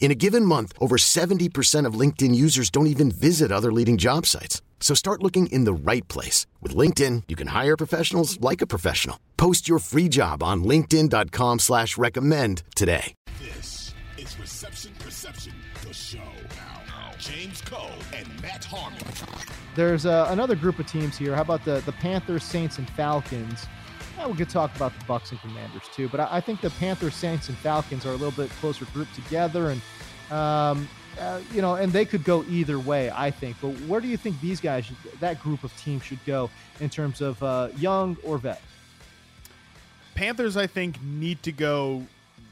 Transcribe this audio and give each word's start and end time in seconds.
In 0.00 0.12
a 0.12 0.14
given 0.14 0.44
month, 0.44 0.72
over 0.80 0.96
70% 0.96 1.84
of 1.84 1.94
LinkedIn 2.00 2.34
users 2.34 2.70
don't 2.70 2.86
even 2.86 3.10
visit 3.10 3.52
other 3.52 3.70
leading 3.72 3.98
job 3.98 4.24
sites. 4.24 4.62
So 4.80 4.94
start 4.94 5.22
looking 5.22 5.48
in 5.48 5.64
the 5.64 5.72
right 5.74 6.06
place. 6.08 6.46
With 6.62 6.74
LinkedIn, 6.74 7.24
you 7.28 7.36
can 7.36 7.48
hire 7.48 7.76
professionals 7.76 8.40
like 8.40 8.62
a 8.62 8.66
professional. 8.66 9.18
Post 9.36 9.68
your 9.68 9.80
free 9.80 10.08
job 10.08 10.42
on 10.42 10.64
linkedin.com 10.64 11.58
slash 11.58 11.98
recommend 11.98 12.62
today. 12.74 13.14
This 13.42 13.92
is 14.16 14.38
Reception 14.38 14.92
Perception, 15.00 15.52
the 15.86 15.92
show. 15.92 16.18
Now, 16.86 17.10
James 17.18 17.60
Koh 17.62 17.90
and 18.14 18.26
Matt 18.40 18.64
Harmon. 18.64 19.02
There's 19.74 20.06
uh, 20.06 20.28
another 20.30 20.54
group 20.54 20.78
of 20.78 20.86
teams 20.86 21.18
here. 21.18 21.34
How 21.34 21.42
about 21.42 21.64
the, 21.64 21.82
the 21.86 21.92
Panthers, 21.92 22.44
Saints, 22.44 22.78
and 22.78 22.88
Falcons? 22.90 23.66
Yeah, 24.18 24.26
we 24.26 24.34
could 24.34 24.50
talk 24.50 24.74
about 24.74 24.98
the 24.98 25.04
Bucks 25.04 25.30
and 25.30 25.40
Commanders 25.40 25.84
too, 25.94 26.08
but 26.08 26.18
I, 26.18 26.28
I, 26.32 26.40
think 26.40 26.60
the 26.60 26.70
Panthers, 26.70 27.14
Saints, 27.14 27.48
and 27.48 27.56
Falcons 27.58 28.04
are 28.04 28.10
a 28.10 28.16
little 28.16 28.32
bit 28.32 28.50
closer 28.58 28.84
grouped 28.86 29.14
together, 29.14 29.70
and 29.70 29.80
um, 30.30 30.88
uh, 31.18 31.40
you 31.52 31.62
know, 31.62 31.74
and 31.74 31.92
they 31.92 32.04
could 32.04 32.24
go 32.24 32.44
either 32.48 32.78
way. 32.78 33.10
I 33.10 33.30
think. 33.30 33.56
But 33.60 33.70
where 33.88 34.00
do 34.00 34.08
you 34.08 34.16
think 34.16 34.40
these 34.40 34.60
guys, 34.60 34.86
should, 34.86 34.96
that 35.20 35.40
group 35.42 35.64
of 35.64 35.76
teams, 35.76 36.04
should 36.04 36.24
go 36.24 36.50
in 36.80 36.90
terms 36.90 37.20
of 37.20 37.42
uh, 37.42 37.68
young 37.76 38.16
or 38.22 38.38
vet? 38.38 38.62
Panthers, 40.14 40.56
I 40.56 40.66
think, 40.66 41.02
need 41.02 41.42
to 41.44 41.52
go 41.52 42.04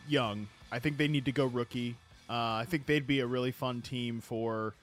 young. 0.08 0.48
I 0.70 0.78
think 0.78 0.96
they 0.96 1.08
need 1.08 1.24
to 1.24 1.32
go 1.32 1.46
rookie. 1.46 1.96
Uh, 2.28 2.62
I 2.62 2.64
think 2.68 2.86
they'd 2.86 3.06
be 3.06 3.20
a 3.20 3.26
really 3.26 3.52
fun 3.52 3.82
team 3.82 4.20
for. 4.20 4.74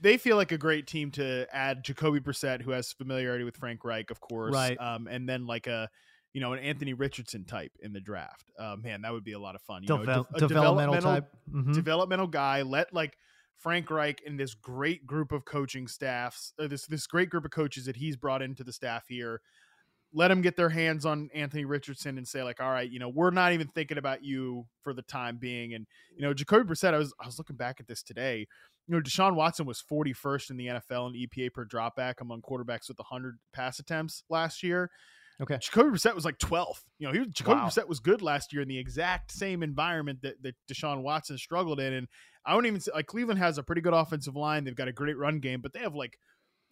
They 0.00 0.16
feel 0.16 0.36
like 0.36 0.50
a 0.50 0.58
great 0.58 0.86
team 0.88 1.12
to 1.12 1.46
add 1.52 1.84
Jacoby 1.84 2.18
Brissett, 2.18 2.62
who 2.62 2.72
has 2.72 2.92
familiarity 2.92 3.44
with 3.44 3.56
Frank 3.56 3.84
Reich, 3.84 4.10
of 4.10 4.20
course, 4.20 4.52
right? 4.52 4.76
Um, 4.80 5.06
and 5.08 5.28
then 5.28 5.46
like 5.46 5.68
a 5.68 5.88
you 6.36 6.42
know, 6.42 6.52
an 6.52 6.58
Anthony 6.58 6.92
Richardson 6.92 7.44
type 7.44 7.72
in 7.80 7.94
the 7.94 8.00
draft. 8.00 8.52
Uh, 8.58 8.76
man, 8.78 9.00
that 9.00 9.10
would 9.10 9.24
be 9.24 9.32
a 9.32 9.38
lot 9.38 9.54
of 9.54 9.62
fun. 9.62 9.82
You 9.82 9.88
Devel- 9.88 10.06
know, 10.06 10.26
de- 10.32 10.44
a 10.44 10.48
developmental, 10.48 10.94
developmental 10.94 11.14
type, 11.14 11.30
mm-hmm. 11.50 11.72
developmental 11.72 12.26
guy. 12.26 12.60
Let 12.60 12.92
like 12.92 13.16
Frank 13.56 13.90
Reich 13.90 14.20
and 14.26 14.38
this 14.38 14.52
great 14.52 15.06
group 15.06 15.32
of 15.32 15.46
coaching 15.46 15.88
staffs, 15.88 16.52
uh, 16.58 16.66
this 16.66 16.84
this 16.88 17.06
great 17.06 17.30
group 17.30 17.46
of 17.46 17.52
coaches 17.52 17.86
that 17.86 17.96
he's 17.96 18.16
brought 18.18 18.42
into 18.42 18.62
the 18.64 18.72
staff 18.74 19.04
here. 19.08 19.40
Let 20.12 20.28
them 20.28 20.42
get 20.42 20.56
their 20.56 20.68
hands 20.68 21.06
on 21.06 21.30
Anthony 21.34 21.64
Richardson 21.64 22.18
and 22.18 22.28
say 22.28 22.42
like, 22.42 22.60
all 22.60 22.70
right, 22.70 22.90
you 22.90 22.98
know, 22.98 23.08
we're 23.08 23.30
not 23.30 23.54
even 23.54 23.68
thinking 23.68 23.96
about 23.96 24.22
you 24.22 24.66
for 24.82 24.92
the 24.92 25.00
time 25.00 25.38
being. 25.38 25.72
And 25.72 25.86
you 26.14 26.20
know, 26.20 26.34
Jacoby 26.34 26.68
Brissett, 26.68 26.92
I 26.92 26.98
was 26.98 27.14
I 27.18 27.24
was 27.24 27.38
looking 27.38 27.56
back 27.56 27.80
at 27.80 27.88
this 27.88 28.02
today. 28.02 28.46
You 28.86 28.94
know, 28.94 29.00
Deshaun 29.00 29.36
Watson 29.36 29.64
was 29.64 29.82
41st 29.90 30.50
in 30.50 30.58
the 30.58 30.66
NFL 30.66 31.14
in 31.14 31.26
EPA 31.26 31.54
per 31.54 31.64
dropback 31.64 32.20
among 32.20 32.42
quarterbacks 32.42 32.88
with 32.88 32.98
100 32.98 33.38
pass 33.54 33.78
attempts 33.78 34.22
last 34.28 34.62
year. 34.62 34.90
Okay. 35.40 35.58
Jacoby 35.60 35.90
Brissett 35.90 36.14
was 36.14 36.24
like 36.24 36.38
12th. 36.38 36.82
You 36.98 37.06
know, 37.06 37.12
he 37.12 37.26
Jacoby 37.26 37.58
wow. 37.58 37.66
Brissett 37.66 37.88
was 37.88 38.00
good 38.00 38.22
last 38.22 38.52
year 38.52 38.62
in 38.62 38.68
the 38.68 38.78
exact 38.78 39.32
same 39.32 39.62
environment 39.62 40.22
that, 40.22 40.42
that 40.42 40.54
Deshaun 40.70 41.02
Watson 41.02 41.36
struggled 41.36 41.78
in. 41.78 41.92
And 41.92 42.08
I 42.44 42.52
don't 42.52 42.66
even 42.66 42.80
say, 42.80 42.92
like 42.94 43.06
Cleveland 43.06 43.38
has 43.38 43.58
a 43.58 43.62
pretty 43.62 43.82
good 43.82 43.92
offensive 43.92 44.36
line. 44.36 44.64
They've 44.64 44.74
got 44.74 44.88
a 44.88 44.92
great 44.92 45.18
run 45.18 45.40
game, 45.40 45.60
but 45.60 45.72
they 45.72 45.80
have 45.80 45.94
like 45.94 46.18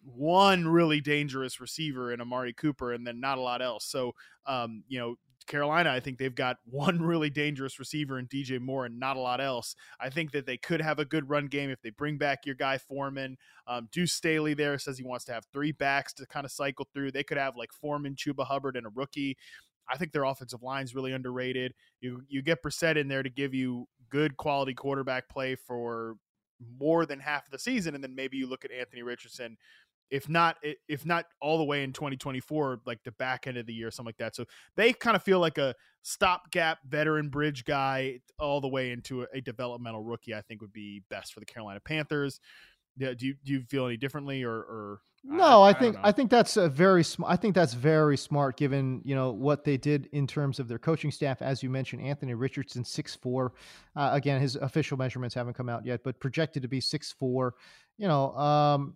one 0.03 0.67
really 0.67 1.01
dangerous 1.01 1.59
receiver 1.59 2.11
in 2.11 2.21
Amari 2.21 2.53
Cooper 2.53 2.93
and 2.93 3.05
then 3.05 3.19
not 3.19 3.37
a 3.37 3.41
lot 3.41 3.61
else. 3.61 3.85
So, 3.85 4.13
um, 4.45 4.83
you 4.87 4.99
know, 4.99 5.15
Carolina, 5.47 5.91
I 5.91 5.99
think 5.99 6.17
they've 6.17 6.33
got 6.33 6.57
one 6.65 6.99
really 7.01 7.29
dangerous 7.29 7.79
receiver 7.79 8.19
in 8.19 8.27
DJ 8.27 8.59
Moore 8.59 8.85
and 8.85 8.99
not 8.99 9.17
a 9.17 9.19
lot 9.19 9.41
else. 9.41 9.75
I 9.99 10.09
think 10.09 10.31
that 10.31 10.45
they 10.45 10.57
could 10.57 10.81
have 10.81 10.99
a 10.99 11.05
good 11.05 11.29
run 11.29 11.47
game 11.47 11.69
if 11.69 11.81
they 11.81 11.91
bring 11.91 12.17
back 12.17 12.45
your 12.45 12.55
guy 12.55 12.77
Foreman. 12.77 13.37
Um, 13.67 13.87
Deuce 13.91 14.13
Staley 14.13 14.53
there 14.53 14.77
says 14.77 14.97
he 14.97 15.03
wants 15.03 15.25
to 15.25 15.33
have 15.33 15.45
three 15.51 15.71
backs 15.71 16.13
to 16.13 16.25
kind 16.27 16.45
of 16.45 16.51
cycle 16.51 16.87
through. 16.93 17.11
They 17.11 17.23
could 17.23 17.37
have 17.37 17.55
like 17.55 17.71
Foreman, 17.73 18.15
Chuba 18.15 18.45
Hubbard, 18.45 18.75
and 18.75 18.85
a 18.85 18.91
rookie. 18.93 19.37
I 19.87 19.97
think 19.97 20.11
their 20.11 20.23
offensive 20.23 20.63
line 20.63 20.83
is 20.83 20.95
really 20.95 21.11
underrated. 21.11 21.73
You 22.01 22.23
you 22.27 22.41
get 22.41 22.63
Brissett 22.63 22.97
in 22.97 23.07
there 23.07 23.23
to 23.23 23.29
give 23.29 23.53
you 23.53 23.87
good 24.09 24.37
quality 24.37 24.73
quarterback 24.73 25.29
play 25.29 25.55
for 25.55 26.15
more 26.79 27.05
than 27.05 27.19
half 27.19 27.45
of 27.45 27.51
the 27.51 27.59
season, 27.59 27.95
and 27.95 28.03
then 28.03 28.15
maybe 28.15 28.37
you 28.37 28.47
look 28.47 28.65
at 28.65 28.71
Anthony 28.71 29.03
Richardson 29.03 29.57
if 30.09 30.29
not 30.29 30.57
if 30.87 31.05
not 31.05 31.25
all 31.41 31.57
the 31.57 31.63
way 31.63 31.83
in 31.83 31.91
2024 31.91 32.81
like 32.85 33.03
the 33.03 33.11
back 33.13 33.47
end 33.47 33.57
of 33.57 33.65
the 33.65 33.73
year 33.73 33.91
something 33.91 34.09
like 34.09 34.17
that. 34.17 34.35
So 34.35 34.45
they 34.75 34.93
kind 34.93 35.15
of 35.15 35.23
feel 35.23 35.39
like 35.39 35.57
a 35.57 35.75
stopgap 36.03 36.79
veteran 36.87 37.29
bridge 37.29 37.65
guy 37.65 38.19
all 38.39 38.61
the 38.61 38.67
way 38.67 38.91
into 38.91 39.23
a, 39.23 39.27
a, 39.33 39.41
developmental 39.41 40.03
rookie 40.03 40.35
i 40.35 40.41
think 40.41 40.61
would 40.61 40.71
be 40.71 41.01
best 41.09 41.33
for 41.33 41.39
the 41.39 41.45
carolina 41.45 41.79
panthers. 41.79 42.39
Yeah, 42.97 43.13
do 43.13 43.27
you 43.27 43.35
do 43.43 43.51
you 43.51 43.61
feel 43.63 43.87
any 43.87 43.97
differently 43.97 44.43
or, 44.43 44.53
or 44.53 45.01
no 45.23 45.63
I, 45.63 45.67
I, 45.67 45.69
I 45.69 45.73
think 45.73 45.97
I 46.03 46.11
think 46.11 46.29
that's 46.29 46.55
a 46.55 46.69
very 46.69 47.03
smart 47.03 47.33
I 47.33 47.35
think 47.35 47.55
that's 47.55 47.73
very 47.73 48.15
smart 48.15 48.55
given 48.55 49.01
you 49.03 49.15
know 49.15 49.31
what 49.31 49.63
they 49.65 49.75
did 49.75 50.07
in 50.13 50.27
terms 50.27 50.59
of 50.59 50.67
their 50.67 50.79
coaching 50.79 51.11
staff. 51.11 51.41
As 51.41 51.61
you 51.61 51.69
mentioned 51.69 52.03
Anthony 52.03 52.35
Richardson 52.35 52.85
six 52.85 53.15
four 53.15 53.53
uh, 53.95 54.11
again 54.13 54.39
his 54.39 54.55
official 54.55 54.97
measurements 54.97 55.35
haven't 55.35 55.55
come 55.55 55.67
out 55.67 55.85
yet 55.85 56.01
but 56.05 56.19
projected 56.19 56.61
to 56.61 56.69
be 56.69 56.79
six 56.79 57.11
four 57.11 57.55
you 57.97 58.07
know 58.07 58.33
um 58.35 58.95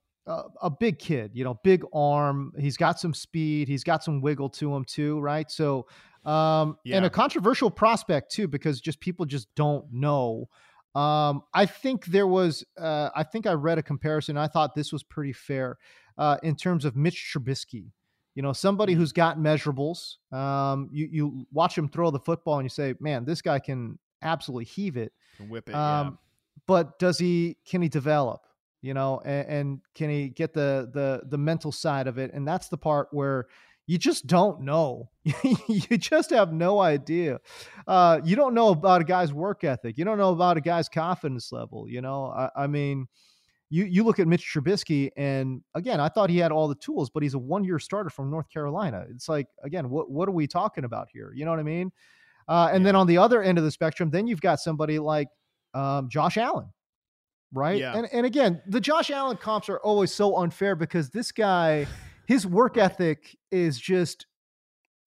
a, 0.61 0.69
big 0.69 0.99
kid, 0.99 1.31
you 1.33 1.43
know, 1.43 1.59
big 1.63 1.83
arm. 1.93 2.53
He's 2.57 2.77
got 2.77 2.99
some 2.99 3.13
speed. 3.13 3.67
He's 3.67 3.83
got 3.83 4.03
some 4.03 4.21
wiggle 4.21 4.49
to 4.49 4.73
him 4.75 4.85
too, 4.85 5.19
right? 5.19 5.49
So, 5.49 5.87
um, 6.25 6.77
yeah. 6.83 6.97
and 6.97 7.05
a 7.05 7.09
controversial 7.09 7.71
prospect 7.71 8.31
too, 8.31 8.47
because 8.47 8.81
just 8.81 8.99
people 8.99 9.25
just 9.25 9.53
don't 9.55 9.85
know. 9.91 10.49
Um, 10.95 11.43
I 11.53 11.65
think 11.65 12.05
there 12.05 12.27
was, 12.27 12.63
uh, 12.77 13.09
I 13.15 13.23
think 13.23 13.47
I 13.47 13.53
read 13.53 13.77
a 13.77 13.83
comparison. 13.83 14.37
I 14.37 14.47
thought 14.47 14.75
this 14.75 14.91
was 14.91 15.03
pretty 15.03 15.33
fair 15.33 15.77
uh, 16.17 16.37
in 16.43 16.55
terms 16.55 16.85
of 16.85 16.95
Mitch 16.95 17.31
Trubisky. 17.33 17.91
You 18.35 18.43
know, 18.43 18.53
somebody 18.53 18.93
who's 18.93 19.11
got 19.11 19.37
measurables. 19.37 20.15
Um, 20.31 20.89
you 20.93 21.09
you 21.11 21.47
watch 21.51 21.77
him 21.77 21.89
throw 21.89 22.09
the 22.09 22.19
football 22.19 22.59
and 22.59 22.65
you 22.65 22.69
say, 22.69 22.93
man, 22.99 23.25
this 23.25 23.41
guy 23.41 23.59
can 23.59 23.99
absolutely 24.21 24.65
heave 24.65 24.95
it, 24.95 25.11
can 25.37 25.49
whip 25.49 25.67
it. 25.67 25.75
Um, 25.75 26.07
yeah. 26.07 26.11
But 26.65 26.99
does 26.99 27.17
he? 27.17 27.57
Can 27.65 27.81
he 27.81 27.89
develop? 27.89 28.41
You 28.81 28.93
know 28.93 29.21
and, 29.25 29.47
and, 29.47 29.79
can 29.95 30.09
he 30.09 30.29
get 30.29 30.53
the 30.53 30.89
the 30.93 31.21
the 31.29 31.37
mental 31.37 31.71
side 31.71 32.07
of 32.07 32.17
it 32.17 32.31
and 32.33 32.47
that's 32.47 32.69
the 32.69 32.77
part 32.77 33.07
where 33.11 33.45
you 33.87 33.97
just 33.97 34.27
don't 34.27 34.61
know 34.61 35.09
you 35.67 35.97
just 35.97 36.29
have 36.29 36.53
no 36.53 36.79
idea 36.79 37.39
uh, 37.87 38.19
you 38.23 38.35
don't 38.35 38.53
know 38.53 38.69
about 38.69 39.01
a 39.01 39.03
guy's 39.03 39.33
work 39.33 39.63
ethic 39.63 39.97
you 39.97 40.05
don't 40.05 40.17
know 40.17 40.31
about 40.31 40.57
a 40.57 40.61
guy's 40.61 40.89
confidence 40.89 41.51
level 41.51 41.87
you 41.89 42.01
know 42.01 42.27
i, 42.27 42.63
I 42.63 42.67
mean 42.67 43.07
you 43.69 43.85
you 43.85 44.03
look 44.03 44.19
at 44.19 44.27
Mitch 44.27 44.51
Trubisky, 44.51 45.11
and 45.15 45.61
again, 45.75 45.99
I 45.99 46.09
thought 46.09 46.29
he 46.29 46.37
had 46.37 46.51
all 46.51 46.67
the 46.67 46.75
tools, 46.75 47.09
but 47.09 47.21
he's 47.21 47.35
a 47.35 47.39
one 47.39 47.63
year 47.63 47.79
starter 47.79 48.09
from 48.09 48.31
North 48.31 48.49
Carolina. 48.49 49.05
It's 49.11 49.29
like, 49.29 49.47
again, 49.63 49.89
what 49.89 50.09
what 50.09 50.27
are 50.27 50.31
we 50.31 50.47
talking 50.47 50.85
about 50.85 51.07
here? 51.13 51.31
You 51.35 51.45
know 51.45 51.51
what 51.51 51.59
I 51.59 51.63
mean? 51.63 51.91
Uh, 52.47 52.69
and 52.73 52.81
yeah. 52.81 52.87
then 52.87 52.95
on 52.95 53.05
the 53.05 53.19
other 53.19 53.43
end 53.43 53.59
of 53.59 53.63
the 53.63 53.71
spectrum, 53.71 54.09
then 54.09 54.25
you've 54.25 54.41
got 54.41 54.59
somebody 54.59 54.97
like 54.97 55.27
um, 55.75 56.09
Josh 56.09 56.37
Allen, 56.37 56.69
right? 57.53 57.79
Yeah. 57.79 57.95
And 57.95 58.07
and 58.11 58.25
again, 58.25 58.61
the 58.67 58.81
Josh 58.81 59.09
Allen 59.11 59.37
comps 59.37 59.69
are 59.69 59.79
always 59.79 60.13
so 60.13 60.37
unfair 60.37 60.75
because 60.75 61.09
this 61.09 61.31
guy, 61.31 61.87
his 62.27 62.45
work 62.45 62.77
ethic 62.77 63.37
is 63.51 63.79
just, 63.79 64.25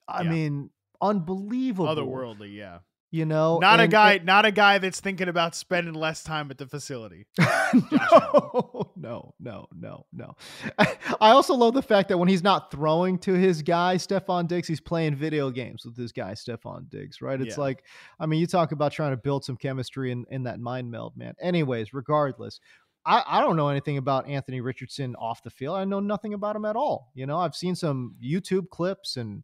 I 0.08 0.22
yeah. 0.22 0.30
mean, 0.30 0.70
unbelievable. 1.00 1.94
Otherworldly, 1.94 2.54
yeah. 2.54 2.78
You 3.14 3.26
know, 3.26 3.58
not 3.58 3.78
a 3.78 3.86
guy, 3.86 4.14
and, 4.14 4.24
not 4.24 4.46
a 4.46 4.50
guy 4.50 4.78
that's 4.78 4.98
thinking 4.98 5.28
about 5.28 5.54
spending 5.54 5.92
less 5.92 6.24
time 6.24 6.50
at 6.50 6.56
the 6.56 6.66
facility. 6.66 7.26
no, 7.38 8.90
no, 8.96 9.34
no, 9.38 9.66
no, 9.78 10.06
no. 10.14 10.34
I 10.78 11.32
also 11.32 11.54
love 11.54 11.74
the 11.74 11.82
fact 11.82 12.08
that 12.08 12.16
when 12.16 12.30
he's 12.30 12.42
not 12.42 12.70
throwing 12.70 13.18
to 13.18 13.34
his 13.34 13.60
guy 13.60 13.96
Stefon 13.96 14.48
Diggs, 14.48 14.66
he's 14.66 14.80
playing 14.80 15.14
video 15.14 15.50
games 15.50 15.84
with 15.84 15.94
his 15.94 16.10
guy 16.10 16.32
Stefon 16.32 16.88
Diggs. 16.88 17.20
Right? 17.20 17.38
It's 17.38 17.58
yeah. 17.58 17.62
like, 17.62 17.84
I 18.18 18.24
mean, 18.24 18.40
you 18.40 18.46
talk 18.46 18.72
about 18.72 18.92
trying 18.92 19.10
to 19.12 19.18
build 19.18 19.44
some 19.44 19.58
chemistry 19.58 20.10
in 20.10 20.24
in 20.30 20.44
that 20.44 20.58
mind 20.58 20.90
meld, 20.90 21.14
man. 21.14 21.34
Anyways, 21.38 21.92
regardless, 21.92 22.60
I, 23.04 23.22
I 23.26 23.40
don't 23.42 23.56
know 23.56 23.68
anything 23.68 23.98
about 23.98 24.26
Anthony 24.26 24.62
Richardson 24.62 25.16
off 25.16 25.42
the 25.42 25.50
field. 25.50 25.76
I 25.76 25.84
know 25.84 26.00
nothing 26.00 26.32
about 26.32 26.56
him 26.56 26.64
at 26.64 26.76
all. 26.76 27.10
You 27.14 27.26
know, 27.26 27.38
I've 27.38 27.54
seen 27.54 27.74
some 27.74 28.14
YouTube 28.24 28.70
clips 28.70 29.18
and 29.18 29.42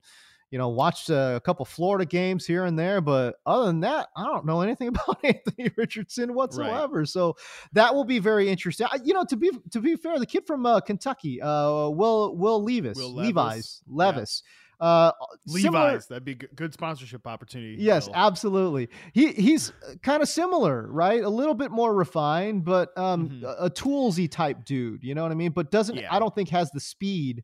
you 0.51 0.59
know, 0.59 0.69
watched 0.69 1.11
a 1.11 1.41
couple 1.45 1.65
Florida 1.65 2.07
games 2.07 2.47
here 2.47 2.65
and 2.65 2.79
there, 2.79 3.01
but 3.01 3.37
other 3.45 3.67
than 3.67 3.81
that, 3.81 4.09
I 4.17 4.25
don't 4.25 4.47
know 4.47 4.61
anything 4.63 4.89
about 4.89 5.19
Anthony 5.25 5.71
Richardson 5.77 6.35
whatsoever. 6.35 7.01
Right. 7.01 7.09
So 7.09 7.37
that 7.73 7.95
will 7.95 8.05
be 8.05 8.19
very 8.19 8.49
interesting. 8.49 8.87
I, 8.91 8.99
you 9.05 9.15
know, 9.15 9.25
to 9.25 9.37
be 9.37 9.51
to 9.71 9.81
be 9.81 9.97
fair, 9.97 10.19
the 10.19 10.27
kid 10.27 10.47
from 10.47 10.67
uh, 10.67 10.81
Kentucky, 10.81 11.41
uh, 11.41 11.89
Will 11.89 12.37
Will 12.37 12.63
Levis, 12.63 12.97
Will 12.97 13.15
Levis. 13.15 13.27
Levi's 13.27 13.83
Levis. 13.89 14.43
Yeah. 14.45 14.53
Uh, 14.81 15.11
Levi's, 15.47 15.63
similar, 15.63 15.99
that'd 16.09 16.25
be 16.25 16.37
good 16.37 16.73
sponsorship 16.73 17.27
opportunity. 17.27 17.77
Yes, 17.81 18.07
Will. 18.07 18.15
absolutely. 18.15 18.89
He 19.13 19.33
he's 19.33 19.71
uh, 19.71 19.95
kind 20.03 20.23
of 20.23 20.29
similar, 20.29 20.87
right? 20.87 21.23
A 21.23 21.29
little 21.29 21.55
bit 21.55 21.73
more 21.73 21.93
refined, 21.93 22.65
but 22.65 22.97
um, 22.97 23.29
mm-hmm. 23.29 23.45
a, 23.45 23.67
a 23.67 23.71
toolsy 23.71 24.31
type 24.31 24.65
dude. 24.65 25.03
You 25.03 25.17
know 25.17 25.25
what 25.25 25.33
I 25.33 25.35
mean? 25.35 25.51
But 25.51 25.73
doesn't 25.73 25.97
yeah. 25.97 26.15
I 26.15 26.21
don't 26.21 26.33
think 26.33 26.51
has 26.51 26.71
the 26.71 26.81
speed 26.81 27.43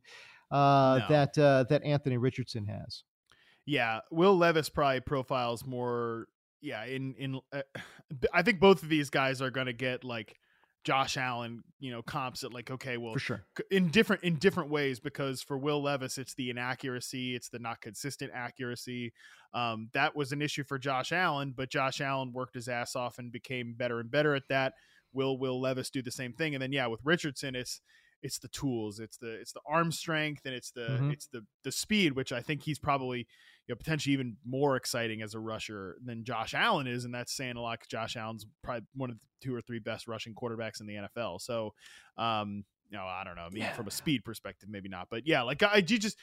uh, 0.51 0.99
no. 1.01 1.05
that 1.09 1.37
uh, 1.37 1.63
that 1.69 1.83
Anthony 1.83 2.17
Richardson 2.17 2.65
has. 2.65 3.03
Yeah, 3.65 3.99
Will 4.11 4.37
Levis 4.37 4.69
probably 4.69 5.01
profiles 5.01 5.65
more. 5.65 6.27
Yeah, 6.61 6.85
in 6.85 7.15
in 7.17 7.39
uh, 7.51 7.61
I 8.33 8.41
think 8.41 8.59
both 8.59 8.83
of 8.83 8.89
these 8.89 9.09
guys 9.09 9.41
are 9.41 9.51
going 9.51 9.67
to 9.67 9.73
get 9.73 10.03
like 10.03 10.37
Josh 10.85 11.17
Allen, 11.17 11.63
you 11.79 11.91
know, 11.91 12.03
comps 12.03 12.43
it 12.43 12.53
like 12.53 12.69
okay, 12.69 12.97
well, 12.97 13.13
for 13.13 13.19
sure, 13.19 13.45
in 13.71 13.89
different 13.89 14.23
in 14.23 14.35
different 14.35 14.69
ways 14.69 14.99
because 14.99 15.41
for 15.41 15.57
Will 15.57 15.81
Levis, 15.81 16.19
it's 16.19 16.35
the 16.35 16.51
inaccuracy, 16.51 17.35
it's 17.35 17.49
the 17.49 17.59
not 17.59 17.81
consistent 17.81 18.31
accuracy. 18.33 19.11
Um, 19.53 19.89
that 19.93 20.15
was 20.15 20.31
an 20.31 20.43
issue 20.43 20.63
for 20.63 20.77
Josh 20.77 21.11
Allen, 21.11 21.53
but 21.57 21.71
Josh 21.71 22.01
Allen 22.01 22.31
worked 22.33 22.53
his 22.53 22.67
ass 22.67 22.95
off 22.95 23.17
and 23.17 23.31
became 23.31 23.73
better 23.75 23.99
and 23.99 24.11
better 24.11 24.35
at 24.35 24.47
that. 24.49 24.73
Will 25.11 25.39
Will 25.39 25.59
Levis 25.59 25.89
do 25.89 26.03
the 26.03 26.11
same 26.11 26.33
thing? 26.33 26.53
And 26.53 26.61
then 26.61 26.71
yeah, 26.71 26.85
with 26.85 26.99
Richardson, 27.03 27.55
it's 27.55 27.81
it's 28.25 28.39
the 28.39 28.47
tools, 28.47 28.99
it's 28.99 29.17
the 29.17 29.31
it's 29.33 29.53
the 29.53 29.61
arm 29.69 29.91
strength, 29.91 30.41
and 30.45 30.55
it's 30.55 30.71
the 30.71 30.81
mm-hmm. 30.81 31.11
it's 31.11 31.27
the 31.27 31.45
the 31.63 31.71
speed, 31.71 32.13
which 32.13 32.31
I 32.31 32.41
think 32.41 32.63
he's 32.63 32.79
probably 32.79 33.19
you 33.19 33.69
know 33.69 33.75
potentially 33.75 34.13
even 34.13 34.37
more 34.43 34.75
exciting 34.75 35.21
as 35.21 35.35
a 35.35 35.39
rusher 35.39 35.97
than 36.03 36.23
Josh 36.23 36.55
Allen 36.55 36.87
is, 36.87 37.05
and 37.05 37.13
that's 37.13 37.37
saying 37.37 37.55
a 37.55 37.61
lot. 37.61 37.79
Josh 37.87 38.17
Allen's 38.17 38.47
probably 38.63 38.87
one 38.95 39.11
of 39.11 39.17
the 39.17 39.21
two 39.41 39.55
or 39.55 39.61
three 39.61 39.77
best 39.77 40.07
rushing 40.07 40.33
quarterbacks 40.33 40.81
in 40.81 40.87
the 40.87 40.95
NFL. 40.95 41.39
So, 41.39 41.75
um, 42.17 42.65
you 42.89 42.97
know, 42.97 43.05
I 43.05 43.23
don't 43.23 43.35
know. 43.35 43.43
I 43.43 43.49
mean, 43.49 43.61
yeah. 43.61 43.73
from 43.73 43.87
a 43.87 43.91
speed 43.91 44.25
perspective, 44.25 44.69
maybe 44.71 44.89
not, 44.89 45.07
but 45.11 45.27
yeah, 45.27 45.43
like 45.43 45.61
I 45.61 45.77
you 45.77 45.99
just. 45.99 46.17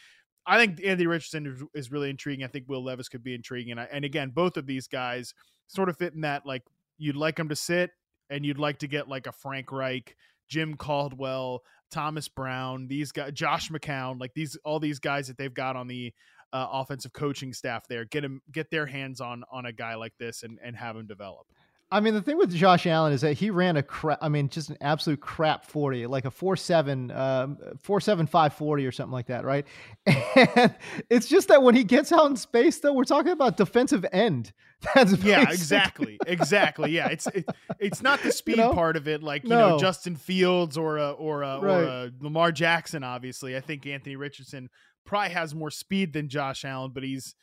I 0.45 0.59
think 0.59 0.85
Andy 0.85 1.07
Richardson 1.07 1.47
is, 1.47 1.63
is 1.73 1.93
really 1.93 2.11
intriguing. 2.11 2.45
I 2.45 2.49
think 2.49 2.65
Will 2.67 2.83
Levis 2.83 3.09
could 3.09 3.23
be 3.23 3.33
intriguing, 3.33 3.71
and 3.71 3.81
I, 3.81 3.89
and 3.93 4.05
again, 4.05 4.33
both 4.35 4.57
of 4.57 4.67
these 4.67 4.89
guys 4.89 5.35
sort 5.69 5.89
of 5.89 5.97
fit 5.97 6.15
in 6.15 6.23
that 6.23 6.45
like 6.45 6.65
you'd 6.99 7.15
like 7.15 7.37
them 7.37 7.49
to 7.49 7.55
sit, 7.55 7.93
and 8.29 8.45
you'd 8.45 8.59
like 8.59 8.81
to 8.81 8.89
get 8.89 9.09
like 9.09 9.29
a 9.29 9.33
Frank 9.33 9.71
Reich, 9.71 10.17
Jim 10.49 10.75
Caldwell, 10.75 11.63
Thomas 11.93 12.29
Brown, 12.29 12.89
these 12.89 13.13
guys, 13.13 13.33
Josh 13.33 13.71
McCown, 13.71 14.21
like 14.21 14.35
these, 14.35 14.57
all 14.65 14.81
these 14.81 14.99
guys 14.99 15.29
that 15.29 15.39
they've 15.39 15.55
got 15.55 15.77
on 15.77 15.87
the 15.87 16.13
uh, 16.53 16.67
offensive 16.73 17.13
coaching 17.13 17.53
staff 17.53 17.87
there, 17.89 18.05
get 18.05 18.23
them, 18.23 18.43
get 18.51 18.71
their 18.71 18.87
hands 18.87 19.21
on 19.21 19.45
on 19.51 19.67
a 19.67 19.73
guy 19.73 19.95
like 19.95 20.13
this 20.19 20.43
and 20.43 20.59
and 20.63 20.77
have 20.77 20.97
him 20.97 21.07
develop. 21.07 21.47
I 21.93 22.01
mean, 22.01 22.15
the 22.15 22.23
thing 22.23 22.39
with 22.39 22.55
Josh 22.55 22.87
Allen 22.87 23.13
is 23.13 23.21
that 23.21 23.35
he 23.35 23.51
ran 23.51 23.77
a 23.77 23.83
crap. 23.83 24.19
I 24.23 24.31
mean, 24.31 24.49
just 24.49 24.71
an 24.71 24.79
absolute 24.81 25.21
crap 25.21 25.67
forty, 25.67 26.07
like 26.07 26.25
a 26.25 26.31
four 26.31 26.57
seven, 26.57 27.11
um, 27.11 27.59
four 27.79 28.01
seven 28.01 28.27
five 28.27 28.55
forty 28.55 28.87
or 28.87 28.93
something 28.93 29.13
like 29.13 29.27
that, 29.27 29.45
right? 29.45 29.67
And 30.35 30.75
it's 31.11 31.29
just 31.29 31.49
that 31.49 31.63
when 31.63 31.75
he 31.75 31.85
gets 31.85 32.11
out 32.11 32.29
in 32.31 32.37
space, 32.37 32.79
though, 32.79 32.95
we're 32.95 33.05
talking 33.05 33.33
about 33.33 33.59
defensive 33.59 34.05
end. 34.11 34.53
That's 34.95 35.13
yeah, 35.23 35.43
exactly, 35.43 36.19
exactly. 36.27 36.91
Yeah, 36.91 37.09
it's 37.09 37.27
it, 37.29 37.47
it's 37.79 38.03
not 38.03 38.23
the 38.23 38.33
speed 38.33 38.57
you 38.57 38.63
know? 38.63 38.73
part 38.73 38.97
of 38.97 39.07
it, 39.07 39.23
like 39.23 39.45
you 39.45 39.51
no. 39.51 39.71
know 39.71 39.79
Justin 39.79 40.17
Fields 40.17 40.79
or 40.79 40.97
a, 40.97 41.11
or 41.11 41.43
a, 41.43 41.61
right. 41.61 41.71
or 41.71 41.83
a 41.85 42.11
Lamar 42.21 42.51
Jackson. 42.51 43.05
Obviously, 43.05 43.57
I 43.57 43.61
think 43.61 43.87
Anthony 43.87 44.17
Richardson 44.17 44.71
probably 45.05 45.31
has 45.35 45.55
more 45.55 45.71
speed 45.71 46.15
than 46.15 46.29
Josh 46.29 46.65
Allen, 46.65 46.93
but 46.95 47.03
he's 47.03 47.35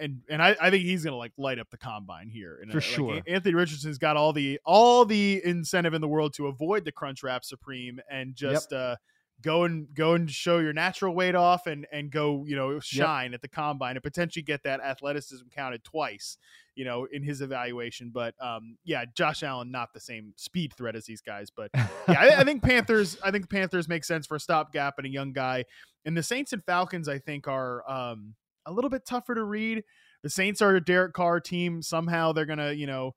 and 0.00 0.20
and 0.28 0.42
I, 0.42 0.56
I 0.60 0.70
think 0.70 0.84
he's 0.84 1.04
gonna 1.04 1.16
like 1.16 1.32
light 1.36 1.58
up 1.58 1.70
the 1.70 1.78
combine 1.78 2.28
here. 2.28 2.58
And 2.60 2.70
For 2.70 2.80
sure, 2.80 3.20
Anthony 3.26 3.54
Richardson's 3.54 3.98
got 3.98 4.16
all 4.16 4.32
the 4.32 4.60
all 4.64 5.04
the 5.04 5.40
incentive 5.44 5.94
in 5.94 6.00
the 6.00 6.08
world 6.08 6.34
to 6.34 6.46
avoid 6.46 6.84
the 6.84 6.92
crunch 6.92 7.22
wrap 7.22 7.44
supreme 7.44 8.00
and 8.10 8.34
just 8.34 8.72
yep. 8.72 8.80
uh, 8.80 8.96
go 9.42 9.64
and 9.64 9.92
go 9.94 10.14
and 10.14 10.30
show 10.30 10.58
your 10.58 10.72
natural 10.72 11.14
weight 11.14 11.34
off 11.34 11.66
and 11.66 11.86
and 11.92 12.10
go 12.10 12.44
you 12.46 12.56
know 12.56 12.80
shine 12.80 13.32
yep. 13.32 13.38
at 13.38 13.42
the 13.42 13.48
combine 13.48 13.96
and 13.96 14.02
potentially 14.02 14.42
get 14.42 14.62
that 14.62 14.80
athleticism 14.80 15.46
counted 15.54 15.84
twice 15.84 16.38
you 16.74 16.84
know 16.84 17.06
in 17.12 17.22
his 17.22 17.42
evaluation 17.42 18.10
but 18.12 18.34
um 18.40 18.76
yeah 18.84 19.04
josh 19.14 19.42
allen 19.42 19.70
not 19.70 19.92
the 19.92 20.00
same 20.00 20.32
speed 20.36 20.72
threat 20.76 20.96
as 20.96 21.04
these 21.04 21.20
guys 21.20 21.50
but 21.54 21.70
yeah 21.74 21.86
I, 22.08 22.40
I, 22.40 22.44
think 22.44 22.62
panthers 22.62 23.18
i 23.22 23.30
think 23.30 23.50
panthers 23.50 23.88
make 23.88 24.04
sense 24.04 24.26
for 24.26 24.36
a 24.36 24.40
stopgap 24.40 24.94
and 24.96 25.06
a 25.06 25.10
young 25.10 25.32
guy 25.32 25.64
and 26.06 26.16
the 26.16 26.22
saints 26.22 26.52
and 26.54 26.64
falcons 26.64 27.08
i 27.08 27.18
think 27.18 27.46
are 27.46 27.88
um 27.90 28.34
a 28.66 28.72
little 28.72 28.90
bit 28.90 29.06
tougher 29.06 29.34
to 29.34 29.44
read. 29.44 29.84
The 30.22 30.30
Saints 30.30 30.60
are 30.60 30.74
a 30.74 30.84
Derek 30.84 31.14
Carr 31.14 31.40
team. 31.40 31.82
Somehow 31.82 32.32
they're 32.32 32.46
gonna, 32.46 32.72
you 32.72 32.86
know, 32.86 33.14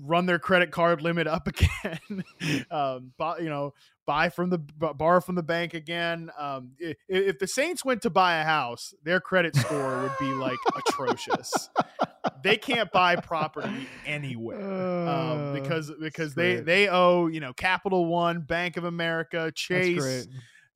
run 0.00 0.26
their 0.26 0.38
credit 0.38 0.70
card 0.70 1.02
limit 1.02 1.26
up 1.26 1.48
again. 1.48 2.24
um, 2.70 3.12
buy, 3.16 3.38
you 3.38 3.48
know, 3.48 3.74
buy 4.06 4.28
from 4.28 4.50
the 4.50 4.58
borrow 4.58 5.20
from 5.20 5.34
the 5.34 5.42
bank 5.42 5.74
again. 5.74 6.30
Um, 6.38 6.72
if, 6.78 6.96
if, 7.08 7.38
the 7.38 7.46
Saints 7.46 7.84
went 7.84 8.02
to 8.02 8.10
buy 8.10 8.38
a 8.38 8.44
house, 8.44 8.94
their 9.02 9.20
credit 9.20 9.54
score 9.54 10.02
would 10.02 10.12
be 10.18 10.32
like 10.32 10.58
atrocious. 10.76 11.70
They 12.42 12.56
can't 12.56 12.92
buy 12.92 13.16
property 13.16 13.88
anywhere 14.06 15.08
um, 15.08 15.54
because 15.54 15.90
because 16.00 16.34
they 16.34 16.56
they 16.56 16.88
owe 16.88 17.26
you 17.26 17.40
know 17.40 17.52
Capital 17.52 18.06
One, 18.06 18.42
Bank 18.42 18.76
of 18.76 18.84
America, 18.84 19.50
Chase 19.52 20.28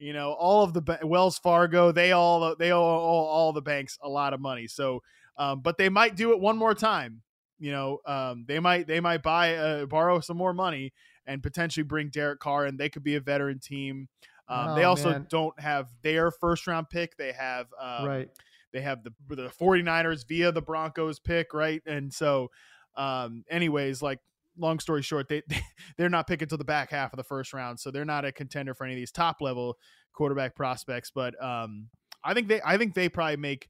you 0.03 0.13
know 0.13 0.33
all 0.33 0.65
of 0.65 0.75
the 0.75 0.99
wells 1.05 1.39
fargo 1.39 1.93
they 1.93 2.13
all 2.13 2.55
they 2.57 2.73
owe 2.73 2.83
all, 2.83 3.27
all 3.27 3.53
the 3.53 3.63
banks 3.63 3.99
a 4.03 4.09
lot 4.09 4.35
of 4.35 4.41
money. 4.41 4.67
So 4.67 5.03
um, 5.37 5.61
but 5.61 5.79
they 5.79 5.89
might 5.89 6.17
do 6.17 6.33
it 6.33 6.41
one 6.41 6.59
more 6.59 6.75
time 6.75 7.23
you 7.63 7.71
know 7.71 8.01
um, 8.07 8.45
they 8.49 8.59
might 8.59 8.89
they 8.89 8.99
might 8.99 9.23
buy 9.23 9.55
uh, 9.55 9.87
borrow 9.87 10.19
some 10.19 10.37
more 10.37 10.53
money 10.53 10.93
and 11.27 11.41
potentially 11.41 11.85
bring 11.85 12.09
derek 12.09 12.41
carr 12.41 12.67
and 12.67 12.77
they 12.77 12.89
could 12.89 13.05
be 13.05 13.15
a 13.15 13.21
veteran 13.21 13.61
team. 13.61 14.09
Um, 14.49 14.71
oh, 14.71 14.75
they 14.75 14.83
also 14.83 15.11
man. 15.11 15.27
don't 15.31 15.59
have 15.61 15.89
their 16.03 16.33
first 16.33 16.67
round 16.67 16.91
pick. 16.91 17.17
They 17.17 17.31
have 17.31 17.69
um, 17.81 18.07
right. 18.07 18.29
they 18.73 18.81
have 18.81 19.05
the 19.05 19.13
the 19.29 19.49
49ers 19.49 20.27
via 20.27 20.51
the 20.51 20.61
broncos 20.61 21.21
pick 21.21 21.55
right? 21.55 21.81
And 21.87 22.13
so 22.13 22.51
um 22.97 23.45
anyways 23.49 24.03
like 24.03 24.19
long 24.59 24.79
story 24.79 25.03
short, 25.03 25.29
they, 25.29 25.43
they 25.97 26.05
are 26.05 26.11
not 26.11 26.27
picking 26.27 26.49
to 26.49 26.57
the 26.57 26.65
back 26.65 26.91
half 26.91 27.13
of 27.13 27.17
the 27.17 27.25
first 27.25 27.53
round, 27.53 27.81
so 27.81 27.91
they're 27.91 28.05
not 28.05 28.25
a 28.25 28.33
contender 28.33 28.75
for 28.75 28.85
any 28.85 28.95
of 28.95 28.99
these 28.99 29.13
top 29.13 29.41
level 29.41 29.79
quarterback 30.13 30.55
prospects. 30.55 31.11
But 31.15 31.43
um, 31.43 31.89
I 32.25 32.35
think 32.35 32.49
they 32.49 32.61
I 32.65 32.79
think 32.79 32.95
they 32.95 33.09
probably 33.09 33.37
make. 33.37 33.69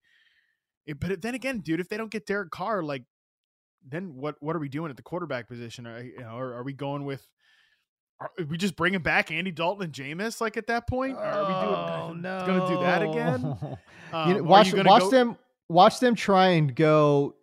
It, 0.86 0.98
but 0.98 1.22
then 1.22 1.34
again, 1.34 1.60
dude, 1.60 1.80
if 1.80 1.88
they 1.88 1.96
don't 1.96 2.10
get 2.10 2.26
Derek 2.26 2.50
Carr, 2.50 2.82
like, 2.82 3.04
then 3.88 4.14
what 4.14 4.36
what 4.40 4.56
are 4.56 4.60
we 4.60 4.68
doing 4.68 4.90
at 4.90 4.96
the 4.96 5.02
quarterback 5.02 5.48
position? 5.48 5.86
Are 5.86 6.02
you 6.02 6.18
know, 6.20 6.26
are, 6.26 6.54
are 6.54 6.64
we 6.64 6.72
going 6.72 7.04
with? 7.04 7.26
Are 8.20 8.30
we 8.48 8.56
just 8.56 8.76
bringing 8.76 9.00
back 9.00 9.32
Andy 9.32 9.50
Dalton 9.50 9.84
and 9.84 9.92
Jameis 9.92 10.40
like 10.40 10.56
at 10.56 10.68
that 10.68 10.86
point? 10.88 11.16
Are 11.16 11.42
we 11.42 11.54
doing 11.54 11.74
oh, 11.74 12.12
no. 12.16 12.46
going 12.46 12.60
to 12.60 12.68
do 12.68 12.80
that 12.80 13.02
again? 13.02 13.78
Um, 14.12 14.28
you 14.28 14.36
know, 14.36 14.42
watch 14.42 14.74
watch 14.74 15.04
go- 15.04 15.10
them 15.10 15.38
watch 15.70 15.98
them 15.98 16.14
try 16.14 16.48
and 16.48 16.74
go 16.74 17.34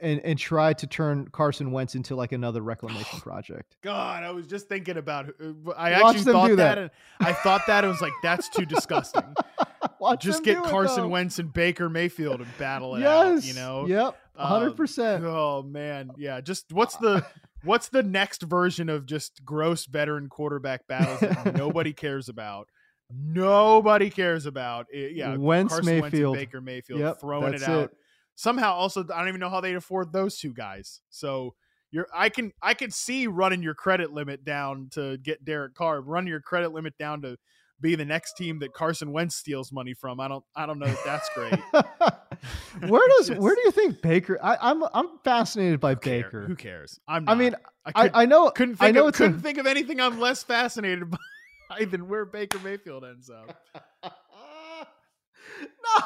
and 0.00 0.20
and 0.20 0.38
try 0.38 0.72
to 0.74 0.86
turn 0.86 1.28
Carson 1.28 1.72
Wentz 1.72 1.94
into 1.94 2.14
like 2.14 2.32
another 2.32 2.60
reclamation 2.62 3.20
project. 3.20 3.76
God, 3.82 4.22
I 4.22 4.30
was 4.30 4.46
just 4.46 4.68
thinking 4.68 4.96
about. 4.96 5.28
Uh, 5.28 5.70
I 5.76 6.02
Watch 6.02 6.16
actually 6.16 6.32
thought 6.32 6.48
that. 6.50 6.56
that 6.56 6.78
and 6.78 6.90
I 7.20 7.32
thought 7.32 7.62
that 7.66 7.84
it 7.84 7.88
was 7.88 8.00
like 8.00 8.12
that's 8.22 8.48
too 8.48 8.66
disgusting. 8.66 9.34
Watch 10.00 10.22
just 10.22 10.44
get 10.44 10.62
Carson 10.64 11.10
Wentz 11.10 11.38
and 11.38 11.52
Baker 11.52 11.88
Mayfield 11.88 12.40
and 12.40 12.58
battle 12.58 12.96
it 12.96 13.00
yes. 13.00 13.38
out. 13.38 13.44
You 13.44 13.54
know. 13.54 13.86
Yep. 13.86 14.16
hundred 14.36 14.70
um, 14.70 14.76
percent. 14.76 15.24
Oh 15.24 15.62
man, 15.62 16.10
yeah. 16.18 16.40
Just 16.40 16.72
what's 16.72 16.96
the 16.96 17.24
what's 17.62 17.88
the 17.88 18.02
next 18.02 18.42
version 18.42 18.88
of 18.88 19.06
just 19.06 19.44
gross 19.44 19.86
veteran 19.86 20.28
quarterback 20.28 20.86
battles 20.86 21.20
that 21.20 21.56
nobody 21.56 21.92
cares 21.94 22.28
about? 22.28 22.68
Nobody 23.10 24.10
cares 24.10 24.46
about. 24.46 24.86
It, 24.90 25.14
yeah, 25.14 25.36
Wentz 25.36 25.72
Carson 25.74 26.00
Mayfield, 26.00 26.36
Wentz 26.36 26.46
Baker 26.46 26.60
Mayfield 26.60 27.00
yep, 27.00 27.20
throwing 27.20 27.54
it 27.54 27.62
out. 27.62 27.84
It 27.84 27.96
somehow 28.36 28.74
also 28.74 29.02
I 29.02 29.18
don't 29.18 29.28
even 29.28 29.40
know 29.40 29.50
how 29.50 29.60
they'd 29.60 29.74
afford 29.74 30.12
those 30.12 30.38
two 30.38 30.54
guys. 30.54 31.00
So 31.10 31.54
you're 31.90 32.06
I 32.14 32.28
can 32.28 32.52
I 32.62 32.74
can 32.74 32.90
see 32.90 33.26
running 33.26 33.62
your 33.62 33.74
credit 33.74 34.12
limit 34.12 34.44
down 34.44 34.88
to 34.92 35.16
get 35.18 35.44
Derek 35.44 35.74
Carr, 35.74 36.00
run 36.00 36.26
your 36.26 36.40
credit 36.40 36.72
limit 36.72 36.96
down 36.98 37.22
to 37.22 37.36
be 37.80 37.94
the 37.94 38.04
next 38.04 38.34
team 38.34 38.58
that 38.60 38.72
Carson 38.72 39.12
Wentz 39.12 39.36
steals 39.36 39.72
money 39.72 39.94
from. 39.94 40.20
I 40.20 40.28
don't 40.28 40.44
I 40.54 40.66
don't 40.66 40.78
know 40.78 40.86
if 40.86 41.02
that's 41.04 41.28
great. 41.34 41.58
where 42.88 43.08
does 43.18 43.28
Just, 43.28 43.40
where 43.40 43.54
do 43.54 43.60
you 43.64 43.70
think 43.70 44.00
Baker? 44.02 44.38
I, 44.42 44.70
am 44.70 44.84
I'm, 44.84 44.90
I'm 44.94 45.08
fascinated 45.24 45.80
by 45.80 45.94
who 45.94 46.00
Baker. 46.00 46.30
Care? 46.30 46.46
Who 46.46 46.56
cares? 46.56 47.00
I'm. 47.08 47.24
Not. 47.24 47.32
I 47.32 47.34
mean, 47.34 47.54
I, 47.84 47.92
could, 47.92 48.10
I, 48.14 48.22
I 48.22 48.26
know 48.26 48.50
couldn't 48.50 48.76
think 48.76 48.88
I 48.88 48.90
know 48.92 49.08
of, 49.08 49.14
couldn't 49.14 49.38
a, 49.38 49.42
think 49.42 49.58
of 49.58 49.66
anything 49.66 50.00
I'm 50.00 50.20
less 50.20 50.42
fascinated 50.42 51.10
by 51.68 51.84
than 51.84 52.08
where 52.08 52.24
Baker 52.24 52.58
Mayfield 52.58 53.04
ends 53.04 53.30
up. 53.30 53.56